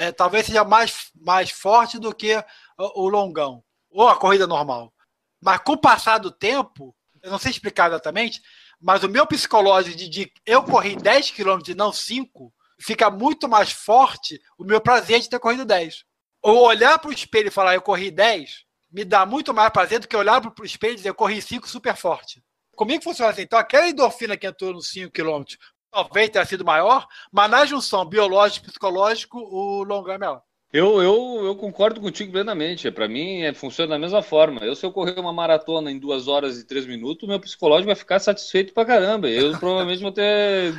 [0.00, 2.34] é, talvez seja mais, mais forte do que
[2.78, 4.94] o, o longão ou a corrida normal.
[5.38, 8.40] Mas com o passar do tempo, eu não sei explicar exatamente,
[8.80, 13.46] mas o meu psicológico de, de eu corri 10 quilômetros e não 5, fica muito
[13.46, 16.02] mais forte o meu prazer de ter corrido 10.
[16.42, 20.00] Ou olhar para o espelho e falar eu corri 10, me dá muito mais prazer
[20.00, 22.42] do que olhar para o espelho e dizer eu corri 5 super forte.
[22.74, 23.42] Comigo funciona assim.
[23.42, 25.44] Então, aquela endorfina que entrou nos 5 km
[25.90, 30.42] talvez tenha sido maior, mas na junção biológico e psicológico, o longão é melhor.
[30.72, 32.90] Eu, eu, eu concordo contigo plenamente.
[32.92, 34.60] Para mim, é, funciona da mesma forma.
[34.60, 37.96] Eu, se eu correr uma maratona em duas horas e três minutos, meu psicológico vai
[37.96, 39.28] ficar satisfeito pra caramba.
[39.28, 40.72] Eu provavelmente vou ter.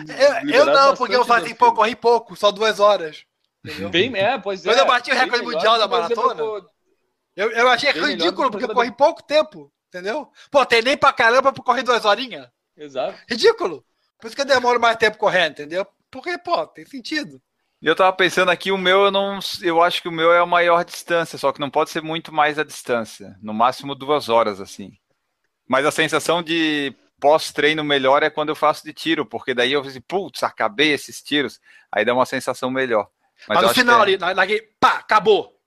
[0.50, 1.76] Eu, não, porque eu falei pô, endorfina.
[1.76, 3.26] corri pouco, só duas horas.
[3.65, 3.89] Entendeu?
[3.89, 4.69] Bem, é, pois é.
[4.69, 6.41] Quando eu bati o recorde mundial da maratona,
[7.36, 10.30] Eu, eu achei Bem ridículo, que porque eu corri pouco tempo, entendeu?
[10.50, 12.47] Pô, tem nem pra caramba pra correr duas horinhas.
[12.78, 13.19] Exato.
[13.30, 13.84] Ridículo.
[14.21, 15.86] Por isso que eu demoro mais tempo correndo, entendeu?
[16.10, 17.41] Porque, pô, tem sentido.
[17.81, 19.39] E eu tava pensando aqui, o meu eu não.
[19.62, 22.31] Eu acho que o meu é a maior distância, só que não pode ser muito
[22.31, 23.36] mais a distância.
[23.41, 24.93] No máximo duas horas, assim.
[25.67, 29.81] Mas a sensação de pós-treino melhor é quando eu faço de tiro, porque daí eu
[29.81, 31.60] assim, putz, acabei esses tiros.
[31.91, 33.10] Aí dá uma sensação melhor.
[33.47, 35.57] Mas, eu no final que ali, na- naquele, pá, acabou.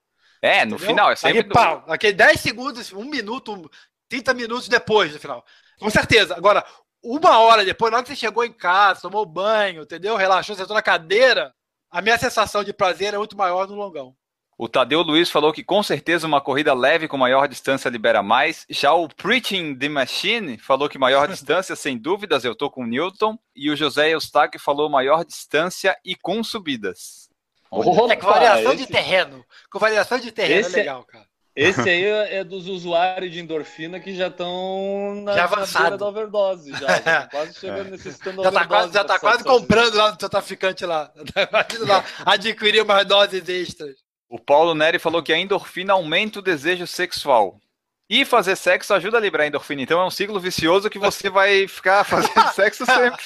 [0.41, 0.87] é, é, no entendeu?
[0.87, 1.37] final, é sempre.
[1.37, 3.69] Naquele, pau, naquele 10 segundos, um minuto, um-
[4.07, 5.43] 30 minutos depois do final.
[5.79, 6.35] Com certeza.
[6.35, 6.63] Agora,
[7.05, 10.15] uma hora depois, na hora que você chegou em casa, tomou banho, entendeu?
[10.15, 11.53] Relaxou, sentou na cadeira,
[11.91, 14.15] a minha sensação de prazer é muito maior no longão.
[14.57, 18.65] O Tadeu Luiz falou que com certeza uma corrida leve com maior distância libera mais.
[18.69, 22.87] Já o Preaching the Machine falou que maior distância, sem dúvidas, eu tô com o
[22.87, 23.37] Newton.
[23.53, 27.29] E o José Eustáquio falou maior distância e com subidas.
[27.69, 29.45] Olha, É com variação esse, de terreno.
[29.69, 31.25] Com variação de terreno Esse é é- legal, cara.
[31.55, 32.03] Esse aí
[32.37, 35.97] é dos usuários de endorfina que já estão na, Já na avançado.
[35.97, 36.71] da overdose.
[36.71, 39.95] Já, já tão quase chegando, necessitando Já tá overdose quase, já pra tá quase comprando
[39.95, 41.11] lá no seu traficante lá.
[41.15, 43.95] Já tá quase indo lá adquirir umas doses extras.
[44.27, 47.59] O Paulo Neri falou que a endorfina aumenta o desejo sexual.
[48.09, 49.81] E fazer sexo ajuda a liberar a endorfina.
[49.81, 53.23] Então é um ciclo vicioso que você vai ficar fazendo sexo sempre.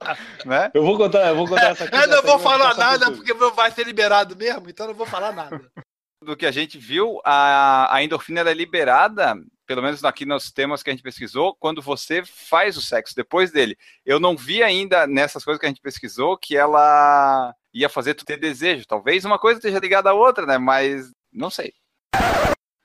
[0.46, 0.70] né?
[0.74, 1.94] Eu vou contar, eu vou contar essa aqui.
[1.96, 5.32] Eu não vou falar nada porque vai ser liberado mesmo, então eu não vou falar
[5.32, 5.60] nada.
[6.22, 9.34] do que a gente viu, a, a endorfina ela é liberada,
[9.66, 13.50] pelo menos aqui nos temas que a gente pesquisou, quando você faz o sexo depois
[13.50, 13.76] dele.
[14.04, 18.24] Eu não vi ainda nessas coisas que a gente pesquisou que ela ia fazer tu
[18.24, 18.86] ter desejo.
[18.86, 20.58] Talvez uma coisa esteja ligada à outra, né?
[20.58, 21.72] Mas não sei.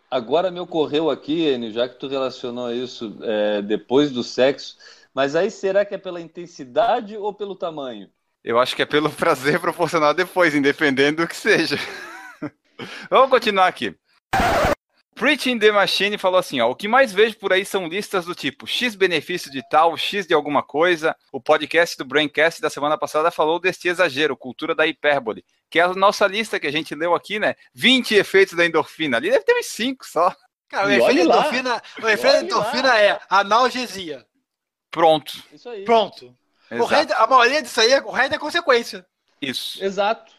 [0.09, 4.77] Agora me ocorreu aqui, Enio, já que tu relacionou isso é, depois do sexo,
[5.15, 8.09] mas aí será que é pela intensidade ou pelo tamanho?
[8.43, 11.77] Eu acho que é pelo prazer proporcional depois, independente do que seja.
[13.09, 13.95] Vamos continuar aqui.
[15.15, 18.35] Preaching the Machine falou assim: ó, o que mais vejo por aí são listas do
[18.35, 21.15] tipo X benefício de tal, X de alguma coisa.
[21.31, 25.83] O podcast do Braincast da semana passada falou deste exagero, cultura da hipérbole, que é
[25.83, 27.55] a nossa lista que a gente leu aqui, né?
[27.73, 29.15] 20 efeitos da endorfina.
[29.15, 30.35] Ali deve ter uns 5 só.
[30.67, 32.99] Cara, o E efeito da endorfina, o efeito da endorfina lá.
[32.99, 34.25] é analgesia.
[34.95, 35.43] Pronto.
[35.51, 35.83] Isso aí.
[35.83, 36.33] Pronto.
[36.71, 36.89] O Exato.
[36.89, 39.05] resto, a maioria disso aí, o resto é consequência.
[39.41, 39.83] Isso.
[39.83, 40.31] Exato.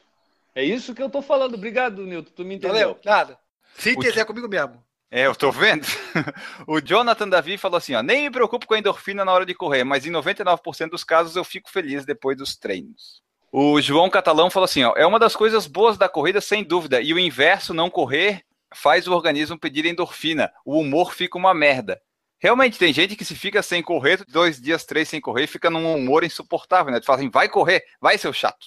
[0.55, 1.57] É isso que eu tô falando.
[1.57, 2.33] Obrigado, Nilton.
[2.35, 2.73] Tu me entendeu.
[2.73, 2.99] Valeu?
[3.05, 3.39] Nada.
[3.77, 4.83] Síntese é comigo mesmo.
[5.11, 5.87] É, eu tô vendo.
[6.67, 9.55] o Jonathan Davi falou assim: ó, nem me preocupo com a endorfina na hora de
[9.55, 13.23] correr, mas em 99% dos casos eu fico feliz depois dos treinos.
[13.53, 16.99] O João Catalão falou assim: ó, é uma das coisas boas da corrida, sem dúvida,
[17.03, 18.43] e o inverso, não correr,
[18.75, 20.51] faz o organismo pedir endorfina.
[20.65, 22.01] O humor fica uma merda.
[22.39, 25.95] Realmente, tem gente que se fica sem correr, dois dias, três sem correr, fica num
[25.95, 27.01] humor insuportável, né?
[27.01, 28.67] Tu fala assim, vai correr, vai, seu chato.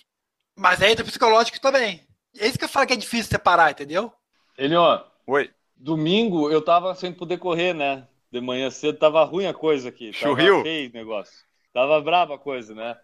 [0.55, 2.05] Mas aí tem psicológico também.
[2.37, 4.11] É isso que eu falo que é difícil separar, entendeu?
[4.57, 5.49] Ele, ó, Oi.
[5.75, 8.07] domingo eu tava sem poder correr, né?
[8.31, 10.11] De manhã cedo tava ruim a coisa aqui.
[10.11, 10.61] Tava Churriu?
[10.61, 11.33] feio o negócio.
[11.73, 12.97] Tava brava a coisa, né?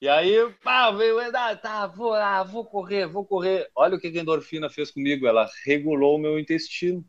[0.00, 3.68] E aí, pá, veio, ah, tá, vou, ah, vou correr, vou correr.
[3.74, 5.26] Olha o que a endorfina fez comigo.
[5.26, 7.04] Ela regulou o meu intestino.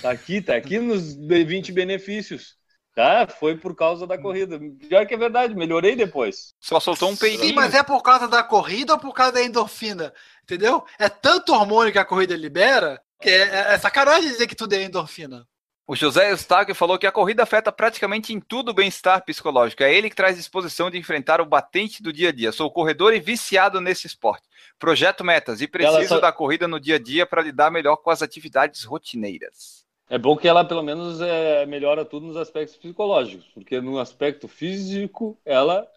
[0.00, 2.56] Tá aqui, tá aqui nos 20 benefícios.
[2.94, 3.26] Tá?
[3.26, 4.58] Foi por causa da corrida.
[4.88, 6.54] Pior que é verdade, melhorei depois.
[6.60, 7.48] Só soltou um peidinho.
[7.48, 10.12] Sim, mas é por causa da corrida ou por causa da endorfina?
[10.44, 10.84] Entendeu?
[10.98, 14.74] É tanto hormônio que a corrida libera que é, é- é sacanagem dizer que tudo
[14.74, 15.44] é endorfina.
[15.86, 19.82] O José Eustáquio falou que a corrida afeta praticamente em tudo o bem-estar psicológico.
[19.82, 22.52] É ele que traz disposição de enfrentar o batente do dia a dia.
[22.52, 24.46] Sou corredor e viciado nesse esporte.
[24.84, 28.10] Projeto metas e preciso só- da corrida no dia a dia para lidar melhor com
[28.10, 29.84] as atividades rotineiras.
[30.10, 34.46] É bom que ela, pelo menos, é, melhora tudo nos aspectos psicológicos, porque no aspecto
[34.46, 35.88] físico, ela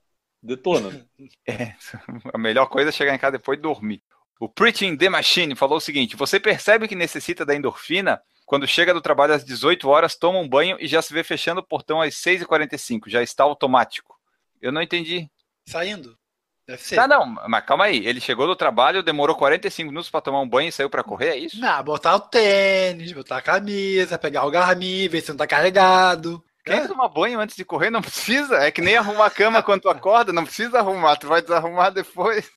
[0.42, 1.06] detona.
[1.46, 1.76] É,
[2.34, 4.02] a melhor coisa é chegar em casa depois e dormir.
[4.40, 8.94] O Preaching the Machine falou o seguinte: você percebe que necessita da endorfina quando chega
[8.94, 12.02] do trabalho às 18 horas, toma um banho e já se vê fechando o portão
[12.02, 13.10] às 6h45.
[13.10, 14.18] Já está automático.
[14.62, 15.30] Eu não entendi.
[15.68, 16.18] Saindo.
[16.68, 16.96] Deve ser.
[16.96, 18.06] Tá, não, mas calma aí.
[18.06, 21.30] Ele chegou do trabalho, demorou 45 minutos para tomar um banho e saiu para correr,
[21.30, 21.58] é isso?
[21.60, 26.44] Não, botar o tênis, botar a camisa, pegar o Garmin, ver se não tá carregado.
[26.66, 26.88] Quem É.
[26.88, 28.58] toma banho antes de correr não precisa.
[28.58, 31.92] É que nem arrumar a cama quando tu acorda, não precisa arrumar, tu vai desarrumar
[31.92, 32.50] depois.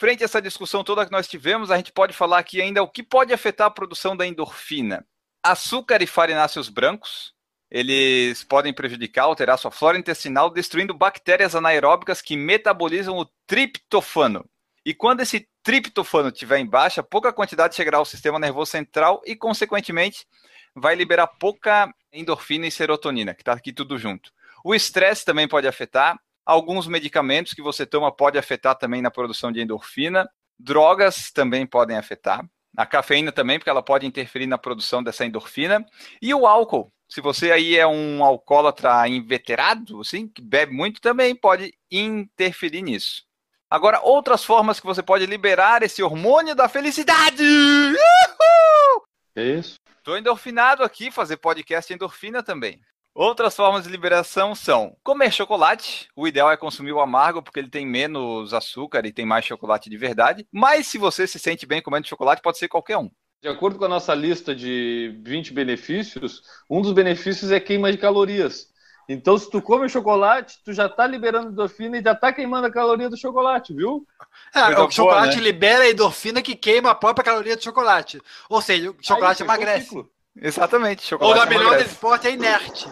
[0.00, 2.88] Frente a essa discussão toda que nós tivemos, a gente pode falar aqui ainda o
[2.88, 5.06] que pode afetar a produção da endorfina.
[5.42, 7.34] Açúcar e farináceos brancos,
[7.70, 14.48] eles podem prejudicar, alterar sua flora intestinal, destruindo bactérias anaeróbicas que metabolizam o triptofano.
[14.86, 19.36] E quando esse triptofano estiver em baixa, pouca quantidade chegará ao sistema nervoso central e,
[19.36, 20.26] consequentemente,
[20.74, 24.32] vai liberar pouca endorfina e serotonina, que está aqui tudo junto.
[24.64, 26.18] O estresse também pode afetar.
[26.44, 30.28] Alguns medicamentos que você toma pode afetar também na produção de endorfina.
[30.58, 32.44] Drogas também podem afetar.
[32.76, 35.84] A cafeína também, porque ela pode interferir na produção dessa endorfina.
[36.20, 36.90] E o álcool.
[37.08, 43.24] Se você aí é um alcoólatra inveterado, assim, que bebe muito, também pode interferir nisso.
[43.68, 47.42] Agora, outras formas que você pode liberar esse hormônio da felicidade.
[47.42, 49.02] Uhul!
[49.34, 49.74] É isso?
[50.02, 52.80] Tô endorfinado aqui, fazer podcast endorfina também.
[53.14, 56.08] Outras formas de liberação são comer chocolate.
[56.14, 59.90] O ideal é consumir o amargo, porque ele tem menos açúcar e tem mais chocolate
[59.90, 60.46] de verdade.
[60.52, 63.10] Mas se você se sente bem comendo chocolate, pode ser qualquer um.
[63.42, 67.98] De acordo com a nossa lista de 20 benefícios, um dos benefícios é queima de
[67.98, 68.68] calorias.
[69.08, 72.70] Então, se tu come chocolate, tu já tá liberando endorfina e já tá queimando a
[72.70, 74.06] caloria do chocolate, viu?
[74.54, 75.42] É, Coisa o chocolate boa, né?
[75.42, 78.20] libera a endorfina que queima a própria caloria do chocolate.
[78.48, 80.04] Ou seja, o chocolate Aí, emagrece.
[80.36, 82.88] Exatamente, Ou chocolate da melhor desse esporte é inerte.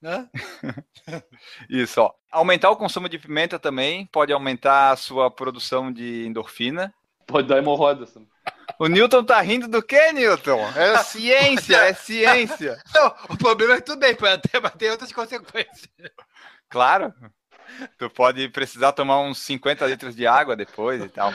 [0.00, 0.28] Né?
[1.70, 2.12] Isso, ó.
[2.30, 6.92] Aumentar o consumo de pimenta também pode aumentar a sua produção de endorfina.
[7.26, 8.14] Pode dar hemorroidas.
[8.78, 10.60] O Newton tá rindo do quê, Newton?
[10.74, 12.82] É ciência, é ciência.
[12.92, 15.88] Não, o problema é que tudo bem, pode ter, mas tem outras consequências.
[16.68, 17.14] Claro.
[17.96, 21.32] Tu pode precisar tomar uns 50 litros de água depois e tal.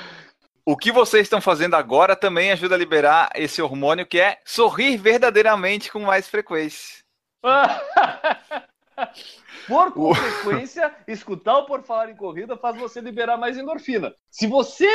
[0.70, 4.98] O que vocês estão fazendo agora também ajuda a liberar esse hormônio que é sorrir
[4.98, 7.06] verdadeiramente com mais frequência.
[9.66, 14.14] Por consequência, escutar o Por Falar em Corrida faz você liberar mais endorfina.
[14.30, 14.90] Se você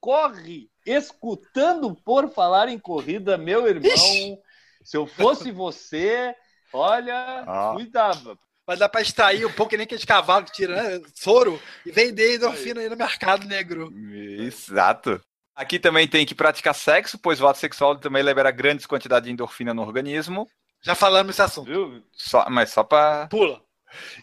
[0.00, 4.38] corre escutando Por Falar em Corrida, meu irmão, Ixi.
[4.82, 6.34] se eu fosse você,
[6.72, 7.72] olha, ah.
[7.74, 8.38] cuidava.
[8.70, 11.00] Mas dá para extrair um pouco, nem aqueles cavalos que tira, né?
[11.12, 13.92] Soro e vender endorfina aí no mercado negro.
[14.38, 15.20] Exato.
[15.56, 19.32] Aqui também tem que praticar sexo, pois o ato sexual também libera grandes quantidades de
[19.32, 20.48] endorfina no organismo.
[20.80, 22.00] Já falamos esse assunto.
[22.12, 23.26] Só, mas só para.
[23.26, 23.60] Pula.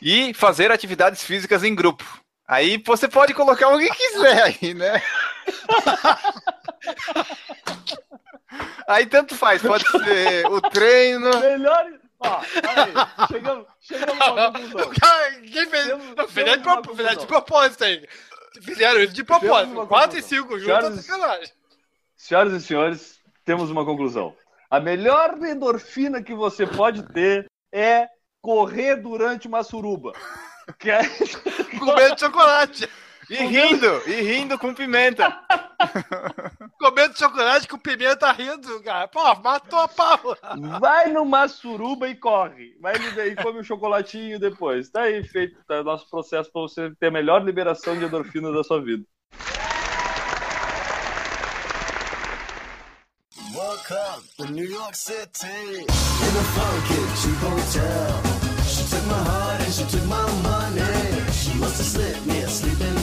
[0.02, 2.06] E fazer atividades físicas em grupo.
[2.48, 5.04] Aí você pode colocar o que quiser aí, né?
[8.88, 11.38] aí tanto faz, pode ser o treino.
[11.38, 12.07] Melhor.
[12.20, 14.92] Ó, aí, chegamos, chegamos a uma conclusão.
[15.52, 15.86] Quem fez?
[15.86, 18.08] Temos, fizeram, de, pro, fizeram de propósito aí.
[18.62, 19.88] Fizeram isso de propósito.
[19.88, 21.52] 4 e 5 juntos, sacanagem.
[22.16, 24.36] Senhoras e senhores, temos uma conclusão.
[24.70, 28.08] A melhor endorfina que você pode ter é
[28.42, 30.14] correr durante uma suruba.
[30.80, 31.02] Que é...
[31.80, 32.90] Comendo chocolate.
[33.30, 35.38] E rindo, e rindo com pimenta.
[36.80, 39.08] Comendo chocolate com pimenta rindo, cara.
[39.10, 40.38] Pô, matou a pau.
[40.80, 42.78] Vai numa suruba e corre.
[42.80, 44.90] Vai e come um chocolatinho depois.
[44.90, 48.64] Tá aí feito tá, nosso processo para você ter a melhor liberação de endorfina da
[48.64, 49.04] sua vida.
[53.54, 58.22] Woke up in New York City in a funky cheap hotel.
[58.64, 61.32] She took my heart and she took my money.
[61.32, 62.97] She must have slipped me a sleeping.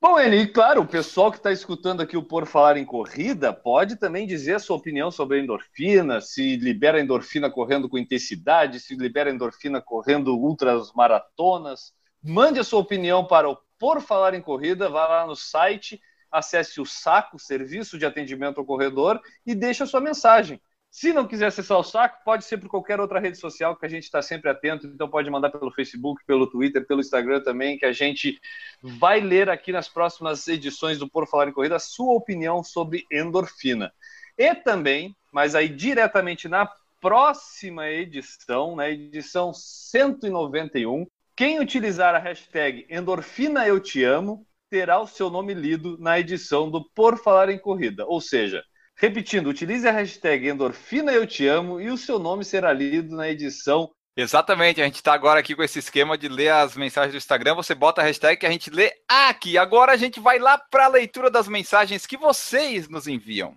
[0.00, 3.96] Bom, Eni, claro, o pessoal que está escutando aqui o Por Falar em Corrida pode
[3.96, 8.94] também dizer a sua opinião sobre a endorfina, se libera endorfina correndo com intensidade, se
[8.94, 11.92] libera endorfina correndo ultras maratonas.
[12.22, 16.00] Mande a sua opinião para o Por Falar em Corrida, vá lá no site
[16.30, 20.60] acesse o Saco, Serviço de Atendimento ao Corredor, e deixe a sua mensagem.
[20.96, 23.88] Se não quiser acessar o Saco, pode ser por qualquer outra rede social que a
[23.88, 27.84] gente está sempre atento, então pode mandar pelo Facebook, pelo Twitter, pelo Instagram também, que
[27.84, 28.40] a gente
[28.80, 33.04] vai ler aqui nas próximas edições do Por Falar em Corrida a sua opinião sobre
[33.12, 33.92] endorfina.
[34.38, 36.66] E também, mas aí diretamente na
[36.98, 45.06] próxima edição, na edição 191, quem utilizar a hashtag endorfina eu te amo terá o
[45.06, 48.06] seu nome lido na edição do Por Falar em Corrida.
[48.06, 48.64] Ou seja,
[48.96, 53.28] repetindo, utilize a hashtag Endorfina Eu Te Amo e o seu nome será lido na
[53.28, 53.90] edição.
[54.16, 57.54] Exatamente, a gente está agora aqui com esse esquema de ler as mensagens do Instagram.
[57.54, 59.58] Você bota a hashtag que a gente lê aqui.
[59.58, 63.54] Agora a gente vai lá para a leitura das mensagens que vocês nos enviam.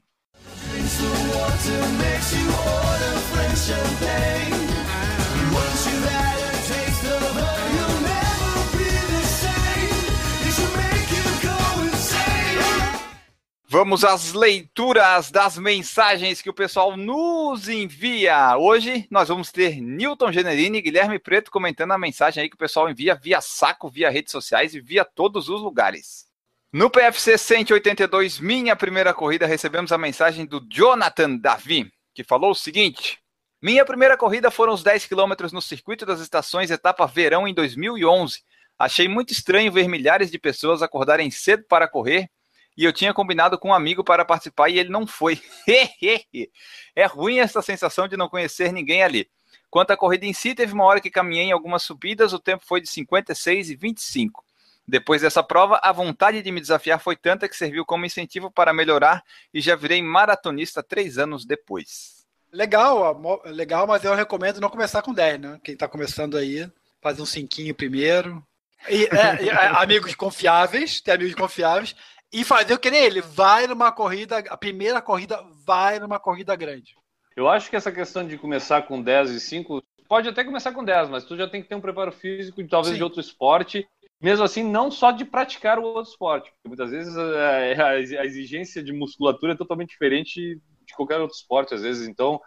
[13.71, 18.57] Vamos às leituras das mensagens que o pessoal nos envia.
[18.57, 22.57] Hoje nós vamos ter Newton Generini e Guilherme Preto comentando a mensagem aí que o
[22.57, 26.25] pessoal envia via saco, via redes sociais e via todos os lugares.
[26.73, 32.55] No PFC 182, minha primeira corrida, recebemos a mensagem do Jonathan Davi, que falou o
[32.55, 33.19] seguinte:
[33.61, 38.41] Minha primeira corrida foram os 10 quilômetros no circuito das estações etapa verão em 2011.
[38.79, 42.31] Achei muito estranho ver milhares de pessoas acordarem cedo para correr
[42.79, 45.41] e eu tinha combinado com um amigo para participar e ele não foi.
[46.95, 49.29] é ruim essa sensação de não conhecer ninguém ali.
[49.69, 52.63] Quanto à corrida em si, teve uma hora que caminhei em algumas subidas, o tempo
[52.65, 54.45] foi de 56 e 25.
[54.87, 58.71] Depois dessa prova, a vontade de me desafiar foi tanta que serviu como incentivo para
[58.71, 62.25] melhorar e já virei maratonista três anos depois.
[62.49, 65.59] Legal, legal, mas eu recomendo não começar com 10, né?
[65.65, 66.65] Quem está começando aí,
[67.01, 68.41] fazer um cinquinho primeiro.
[68.87, 71.93] E, é, é, amigos confiáveis, tem amigos confiáveis,
[72.31, 76.55] e fazer o que nem ele, vai numa corrida, a primeira corrida vai numa corrida
[76.55, 76.95] grande.
[77.35, 80.83] Eu acho que essa questão de começar com 10 e 5, pode até começar com
[80.83, 82.97] 10, mas tu já tem que ter um preparo físico, talvez Sim.
[82.97, 83.87] de outro esporte,
[84.21, 88.83] mesmo assim, não só de praticar o outro esporte, porque muitas vezes a, a exigência
[88.83, 92.41] de musculatura é totalmente diferente de qualquer outro esporte, às vezes, então,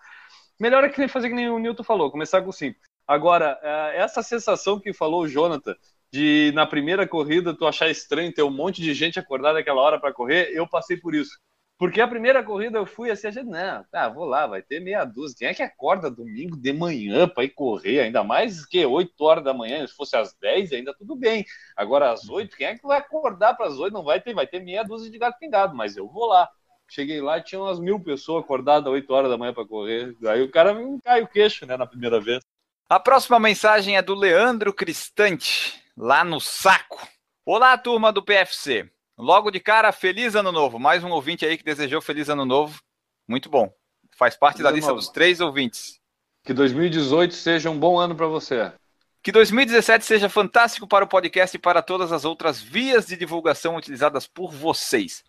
[0.60, 2.78] melhor é que nem fazer que nem o Newton falou, começar com 5.
[3.06, 5.74] Agora, é, essa sensação que falou o Jonathan,
[6.12, 9.98] de na primeira corrida tu achar estranho ter um monte de gente acordada naquela hora
[9.98, 11.32] para correr, eu passei por isso.
[11.78, 14.78] Porque a primeira corrida eu fui assim, a gente, não, tá, vou lá, vai ter
[14.78, 15.36] meia dúzia.
[15.38, 18.00] Quem é que acorda domingo de manhã para ir correr?
[18.00, 21.44] Ainda mais que 8 horas da manhã, se fosse às 10, ainda tudo bem.
[21.76, 23.92] Agora às 8, quem é que vai acordar para as 8?
[23.92, 26.48] Não vai ter, vai ter meia dúzia de gato pingado, mas eu vou lá.
[26.88, 30.14] Cheguei lá tinha umas mil pessoas acordadas às 8 horas da manhã para correr.
[30.26, 32.44] Aí o cara cai o queixo, né, na primeira vez.
[32.88, 37.06] A próxima mensagem é do Leandro Cristante lá no saco.
[37.44, 38.88] Olá, turma do PFC.
[39.18, 40.78] Logo de cara, feliz ano novo.
[40.78, 42.80] Mais um ouvinte aí que desejou feliz ano novo.
[43.28, 43.72] Muito bom.
[44.16, 46.00] Faz parte feliz da lista dos três ouvintes.
[46.44, 48.72] Que 2018 seja um bom ano para você.
[49.22, 53.76] Que 2017 seja fantástico para o podcast e para todas as outras vias de divulgação
[53.76, 55.22] utilizadas por vocês.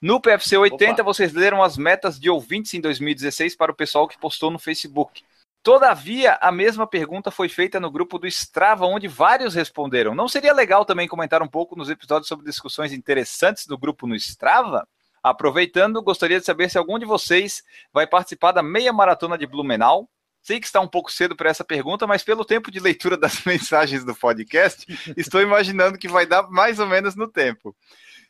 [0.00, 1.02] No PFC 80, Opa.
[1.02, 5.22] vocês leram as metas de ouvintes em 2016 para o pessoal que postou no Facebook.
[5.64, 10.14] Todavia, a mesma pergunta foi feita no grupo do Strava, onde vários responderam.
[10.14, 14.14] Não seria legal também comentar um pouco nos episódios sobre discussões interessantes do grupo no
[14.14, 14.86] Strava?
[15.22, 17.62] Aproveitando, gostaria de saber se algum de vocês
[17.94, 20.06] vai participar da meia maratona de Blumenau.
[20.42, 23.42] Sei que está um pouco cedo para essa pergunta, mas pelo tempo de leitura das
[23.46, 24.84] mensagens do podcast,
[25.16, 27.74] estou imaginando que vai dar mais ou menos no tempo.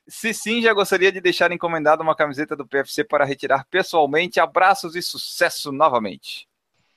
[0.06, 4.38] Se sim, já gostaria de deixar encomendada uma camiseta do PFC para retirar pessoalmente.
[4.38, 6.46] Abraços e sucesso novamente.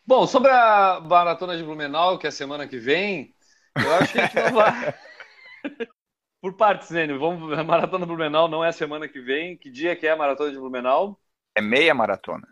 [0.08, 3.36] Bom, sobre a maratona de Blumenau, que é a semana que vem,
[3.76, 4.94] eu acho que a gente não vai.
[6.42, 7.20] Por partes, Zênio.
[7.20, 7.52] Vamos...
[7.52, 9.58] A maratona de Blumenau não é a semana que vem.
[9.58, 11.20] Que dia que é a maratona de Blumenau?
[11.54, 12.48] É meia maratona.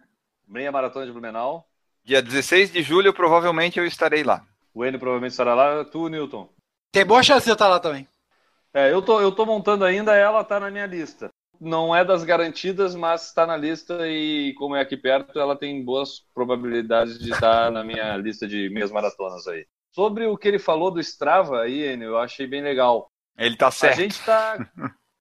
[0.46, 1.66] Meia maratona de Blumenau.
[2.04, 4.46] Dia 16 de julho, provavelmente eu estarei lá.
[4.74, 5.86] O Enio provavelmente estará lá.
[5.86, 6.50] Tu, Newton?
[6.92, 8.06] Tem boa chance de eu estar lá também.
[8.74, 12.24] É, eu tô, eu tô montando ainda, ela tá na minha lista não é das
[12.24, 17.32] garantidas, mas está na lista e como é aqui perto, ela tem boas probabilidades de
[17.32, 19.66] estar na minha lista de meias maratonas aí.
[19.92, 23.10] Sobre o que ele falou do Strava aí, Enio, eu achei bem legal.
[23.38, 23.98] Ele tá certo.
[23.98, 24.70] A gente tá,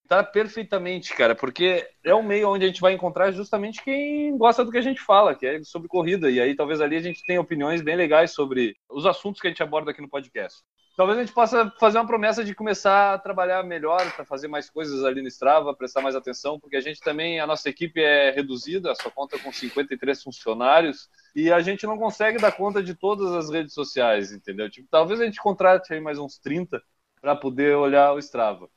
[0.09, 4.65] tá perfeitamente, cara, porque é um meio onde a gente vai encontrar justamente quem gosta
[4.65, 6.31] do que a gente fala, que é sobre corrida.
[6.31, 9.51] E aí talvez ali a gente tenha opiniões bem legais sobre os assuntos que a
[9.51, 10.63] gente aborda aqui no podcast.
[10.97, 14.71] Talvez a gente possa fazer uma promessa de começar a trabalhar melhor, para fazer mais
[14.71, 18.31] coisas ali no Strava, prestar mais atenção, porque a gente também, a nossa equipe é
[18.31, 23.33] reduzida, só conta com 53 funcionários, e a gente não consegue dar conta de todas
[23.33, 24.71] as redes sociais, entendeu?
[24.71, 26.81] Tipo, talvez a gente contrate aí mais uns 30
[27.21, 28.71] para poder olhar o Strava.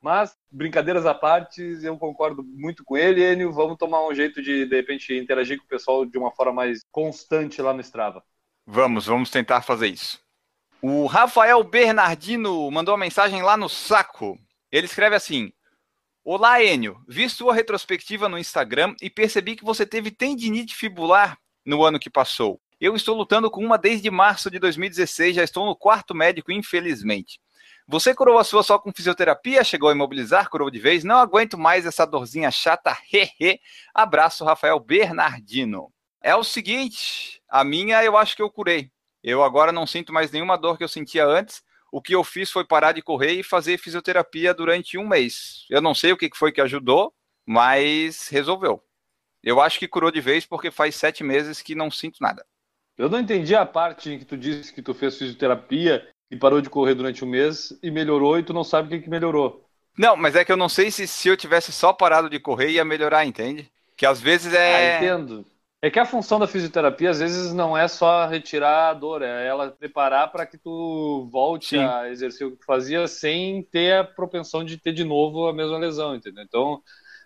[0.00, 3.52] Mas, brincadeiras à parte, eu concordo muito com ele, Enio.
[3.52, 6.80] Vamos tomar um jeito de, de repente, interagir com o pessoal de uma forma mais
[6.90, 8.22] constante lá no Strava.
[8.66, 10.18] Vamos, vamos tentar fazer isso.
[10.82, 14.38] O Rafael Bernardino mandou uma mensagem lá no saco.
[14.72, 15.52] Ele escreve assim:
[16.24, 17.04] Olá, Enio.
[17.06, 22.08] Vi sua retrospectiva no Instagram e percebi que você teve tendinite fibular no ano que
[22.08, 22.58] passou.
[22.80, 27.38] Eu estou lutando com uma desde março de 2016, já estou no quarto médico, infelizmente.
[27.86, 29.62] Você curou a sua só com fisioterapia?
[29.62, 30.48] Chegou a imobilizar?
[30.48, 31.04] Curou de vez?
[31.04, 32.96] Não aguento mais essa dorzinha chata.
[33.12, 33.60] Hehe.
[33.92, 35.92] Abraço, Rafael Bernardino.
[36.22, 38.90] É o seguinte, a minha eu acho que eu curei.
[39.22, 41.62] Eu agora não sinto mais nenhuma dor que eu sentia antes.
[41.92, 45.66] O que eu fiz foi parar de correr e fazer fisioterapia durante um mês.
[45.68, 47.12] Eu não sei o que foi que ajudou,
[47.44, 48.82] mas resolveu.
[49.42, 52.46] Eu acho que curou de vez porque faz sete meses que não sinto nada.
[52.96, 56.60] Eu não entendi a parte em que tu disse que tu fez fisioterapia e parou
[56.60, 59.64] de correr durante um mês e melhorou e tu não sabe o que, que melhorou.
[59.98, 62.70] Não, mas é que eu não sei se se eu tivesse só parado de correr
[62.70, 63.70] ia melhorar, entende?
[63.96, 64.94] Que às vezes é.
[64.94, 65.44] Ah, entendo.
[65.82, 69.46] É que a função da fisioterapia às vezes não é só retirar a dor, é
[69.46, 71.78] ela preparar para que tu volte Sim.
[71.78, 75.54] a exercer o que tu fazia sem ter a propensão de ter de novo a
[75.54, 76.44] mesma lesão, entendeu?
[76.44, 76.82] Então,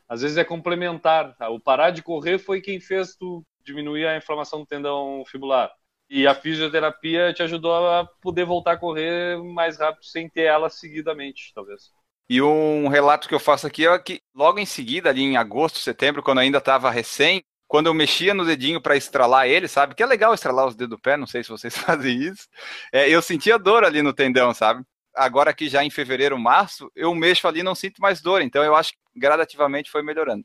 [0.09, 1.35] às vezes é complementar.
[1.37, 1.49] Tá?
[1.49, 5.73] O parar de correr foi quem fez tu diminuir a inflamação do tendão fibular.
[6.09, 10.71] E a fisioterapia te ajudou a poder voltar a correr mais rápido sem ter ela
[10.71, 11.91] seguidamente, talvez.
[12.29, 15.81] E um relato que eu faço aqui é que logo em seguida, ali em agosto,
[15.81, 17.43] setembro, quando ainda estava recém,
[17.75, 19.97] quando eu mexia no dedinho para estralar ele, sabe?
[19.97, 22.47] Que é legal estralar os dedos do pé, não sei se vocês fazem isso.
[22.93, 24.85] É, eu sentia dor ali no tendão, sabe?
[25.13, 28.43] Agora aqui já em fevereiro, março, eu mexo ali e não sinto mais dor.
[28.43, 30.45] Então eu acho que gradativamente foi melhorando.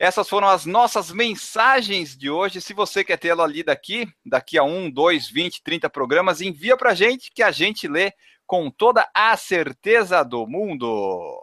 [0.00, 2.60] Essas foram as nossas mensagens de hoje.
[2.60, 6.92] Se você quer tê-la ali daqui, daqui a um, dois, vinte, trinta programas, envia para
[6.92, 8.12] gente que a gente lê
[8.44, 11.40] com toda a certeza do mundo.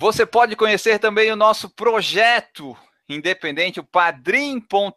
[0.00, 2.74] Você pode conhecer também o nosso projeto
[3.06, 4.96] independente, o padrim.com.br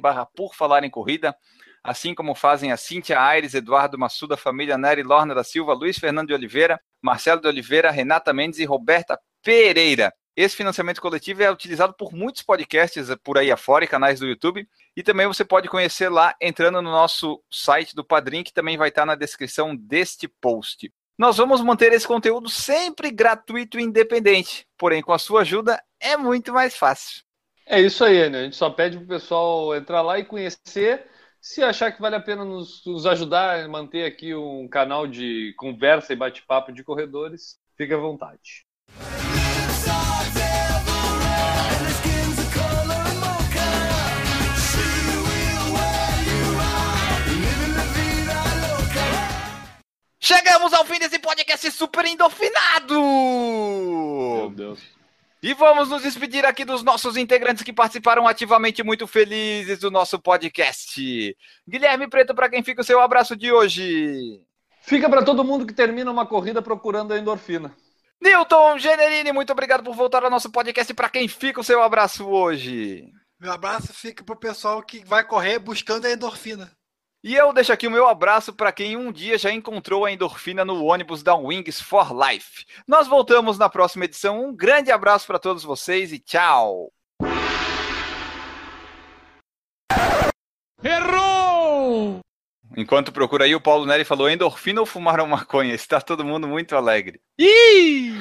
[0.00, 1.36] barra por falar em corrida,
[1.84, 6.28] assim como fazem a Cíntia Aires, Eduardo Massuda, família Nery Lorna da Silva, Luiz Fernando
[6.28, 10.10] de Oliveira, Marcelo de Oliveira, Renata Mendes e Roberta Pereira.
[10.34, 14.66] Esse financiamento coletivo é utilizado por muitos podcasts por aí afora e canais do YouTube.
[14.96, 18.88] E também você pode conhecer lá entrando no nosso site do Padrim, que também vai
[18.88, 20.90] estar na descrição deste post.
[21.18, 26.16] Nós vamos manter esse conteúdo sempre gratuito e independente, porém com a sua ajuda é
[26.16, 27.22] muito mais fácil.
[27.66, 28.40] É isso aí, né?
[28.40, 31.06] A gente só pede para o pessoal entrar lá e conhecer.
[31.40, 35.54] Se achar que vale a pena nos, nos ajudar a manter aqui um canal de
[35.56, 38.64] conversa e bate-papo de corredores, fique à vontade.
[50.34, 52.94] Chegamos ao fim desse podcast super endorfinado!
[52.94, 54.80] Meu Deus.
[55.42, 60.18] E vamos nos despedir aqui dos nossos integrantes que participaram ativamente muito felizes do nosso
[60.18, 61.36] podcast.
[61.68, 64.40] Guilherme Preto, para quem fica o seu abraço de hoje?
[64.80, 67.76] Fica para todo mundo que termina uma corrida procurando a endorfina.
[68.18, 70.94] Newton Generini, muito obrigado por voltar ao nosso podcast.
[70.94, 73.04] Para quem fica o seu abraço hoje?
[73.38, 76.72] Meu abraço fica pro pessoal que vai correr buscando a endorfina.
[77.24, 80.64] E eu deixo aqui o meu abraço para quem um dia já encontrou a endorfina
[80.64, 82.64] no ônibus da Wings for Life.
[82.84, 84.44] Nós voltamos na próxima edição.
[84.44, 86.92] Um grande abraço para todos vocês e tchau.
[90.82, 92.18] Errou!
[92.76, 95.74] Enquanto procura aí, o Paulo Neri falou endorfina ou fumaram maconha?
[95.74, 97.20] Está todo mundo muito alegre.
[97.38, 98.14] Ih!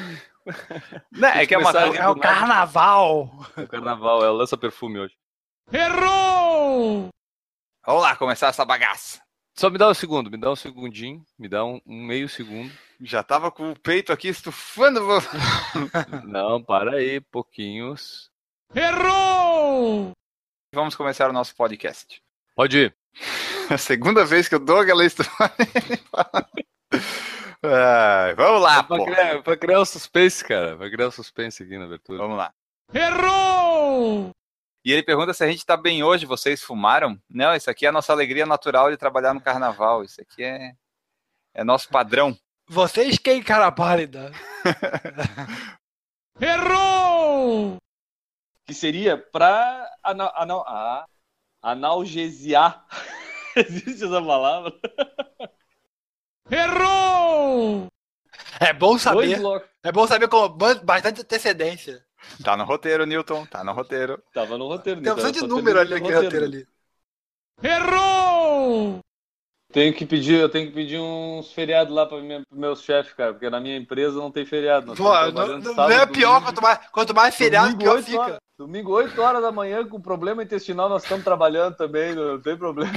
[1.11, 3.31] Né, é que é uma É o carnaval.
[3.57, 5.15] O carnaval é o lança-perfume hoje.
[5.73, 7.09] Errou!
[7.85, 9.21] Vamos lá começar essa bagaça.
[9.55, 12.71] Só me dá um segundo, me dá um segundinho, me dá um, um meio segundo.
[13.01, 15.01] Já tava com o peito aqui estufando.
[16.25, 18.29] Não, para aí, pouquinhos.
[18.73, 20.11] Errou!
[20.73, 22.21] Vamos começar o nosso podcast.
[22.55, 22.95] Pode ir.
[23.69, 25.31] A segunda vez que eu dou aquela história.
[27.63, 29.05] Ai, vamos lá, pra, pô.
[29.05, 30.75] criar, pra criar o suspense, cara.
[30.77, 32.19] Pra criar o suspense aqui na abertura.
[32.19, 32.53] Vamos lá.
[32.93, 33.60] Errou!
[34.83, 37.19] E ele pergunta se a gente tá bem hoje, vocês fumaram?
[37.29, 40.03] Não, isso aqui é a nossa alegria natural de trabalhar no carnaval.
[40.03, 40.73] Isso aqui é,
[41.53, 42.35] é nosso padrão.
[42.67, 44.31] Vocês quem, cara pálida?
[46.39, 47.77] Errou!
[48.65, 51.05] Que seria pra ana, ana, ah,
[51.61, 52.85] analgesiar.
[53.55, 54.73] Existe essa palavra?
[56.49, 57.87] Errou!
[58.59, 59.39] É bom saber.
[59.83, 62.03] É bom saber com ba- bastante antecedência.
[62.43, 63.45] Tá no roteiro, Newton.
[63.45, 64.21] Tá no roteiro.
[64.33, 65.01] Tava no roteiro.
[65.01, 66.67] Tem então, opção de número ali naquele o roteiro ali.
[67.63, 68.99] Errou!
[69.71, 72.17] Tenho que pedir, eu tenho que pedir uns feriados lá para
[72.51, 74.93] meus chefes, cara, porque na minha empresa não tem feriado.
[74.95, 76.45] Pô, não, não- sábado, não é pior, domingo.
[76.45, 78.21] quanto mais, quanto mais feriado, Domingo, pior 8 fica.
[78.21, 82.57] horas, domingo, 8 horas da manhã, com problema intestinal, nós estamos trabalhando também, não tem
[82.57, 82.91] problema.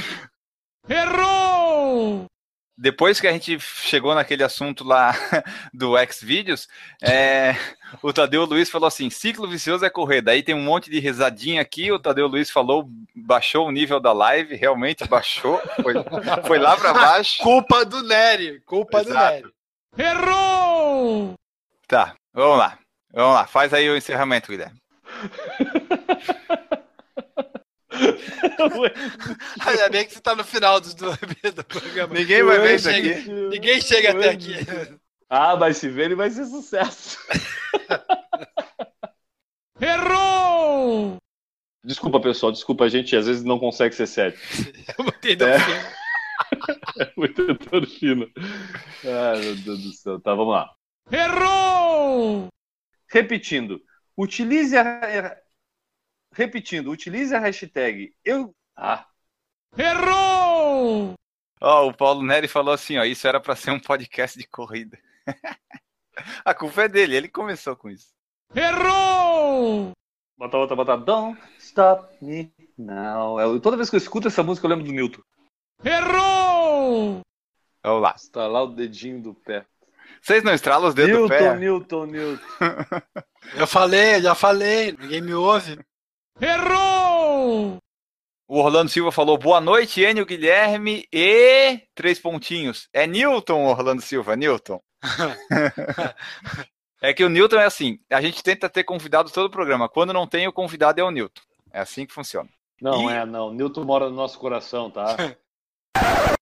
[0.89, 2.27] Errou!
[2.77, 5.15] Depois que a gente chegou naquele assunto lá
[5.73, 6.69] do Xvideos,
[7.01, 7.55] é,
[8.03, 10.21] o Tadeu Luiz falou assim: ciclo vicioso é correr.
[10.21, 11.93] Daí tem um monte de risadinha aqui.
[11.93, 15.95] O Tadeu Luiz falou, baixou o nível da live, realmente baixou, foi,
[16.47, 17.41] foi lá para baixo.
[17.45, 18.61] Culpa do Nery.
[18.63, 19.53] Culpa do Exato.
[19.97, 20.11] Nery.
[20.11, 21.35] Errou!
[21.87, 22.79] Tá, vamos lá.
[23.13, 24.79] Vamos lá, faz aí o encerramento, Guilherme.
[29.67, 31.11] Ainda bem que você tá no final do, do,
[31.53, 32.15] do programa.
[32.15, 33.31] Ninguém vai ver isso chega- aqui.
[33.31, 34.55] Ninguém chega até aqui.
[35.29, 37.19] Ah, mas se ver, ele vai ser sucesso.
[39.81, 41.17] Errou!
[41.85, 44.39] Desculpa, pessoal, desculpa, a gente às vezes não consegue ser sério.
[44.99, 45.57] Eu botei no É.
[46.99, 48.27] É muito endorfina.
[49.05, 50.21] Ai, meu Deus do céu.
[50.21, 50.71] Tá, vamos lá.
[51.11, 52.49] Errou!
[53.11, 53.81] Repetindo,
[54.17, 55.37] utilize a.
[56.35, 58.55] Repetindo, utilize a hashtag eu.
[58.77, 59.07] Ah,
[59.77, 61.15] Errou!
[61.61, 64.99] Ó, o Paulo Neri falou assim: ó, isso era para ser um podcast de corrida.
[66.45, 68.09] A culpa é dele, ele começou com isso.
[68.55, 69.91] Errou!
[70.37, 70.97] bota outra, bota.
[70.97, 73.41] Don't stop me now.
[73.41, 75.23] Eu- toda vez que eu escuto essa música, eu lembro do Newton.
[75.85, 77.21] Errou!
[77.83, 78.15] Vamos lá.
[78.17, 79.67] Estalar o dedinho do pé.
[80.23, 81.57] Vocês não estralam os dedos do Newton, pé?
[81.57, 82.45] Newton, Newton.
[83.59, 84.93] Eu falei, já falei.
[84.93, 85.79] Ninguém me ouve.
[86.41, 87.79] Errou!
[88.47, 92.89] O Orlando Silva falou boa noite, Enio Guilherme e três pontinhos.
[92.93, 94.81] É Newton, Orlando Silva, Newton.
[97.01, 99.89] é que o Newton é assim, a gente tenta ter convidado todo o programa.
[99.89, 101.41] Quando não tem, o convidado é o Newton.
[101.73, 102.49] É assim que funciona.
[102.81, 103.53] Não, E- é, não.
[103.53, 105.17] Newton mora no nosso coração, tá?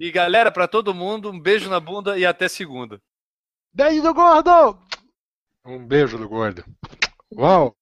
[0.00, 3.00] E galera, pra todo mundo, um beijo na bunda e até segunda.
[3.72, 4.78] Beijo do gordo!
[5.64, 6.64] Um beijo do gordo.
[7.34, 7.74] Uau!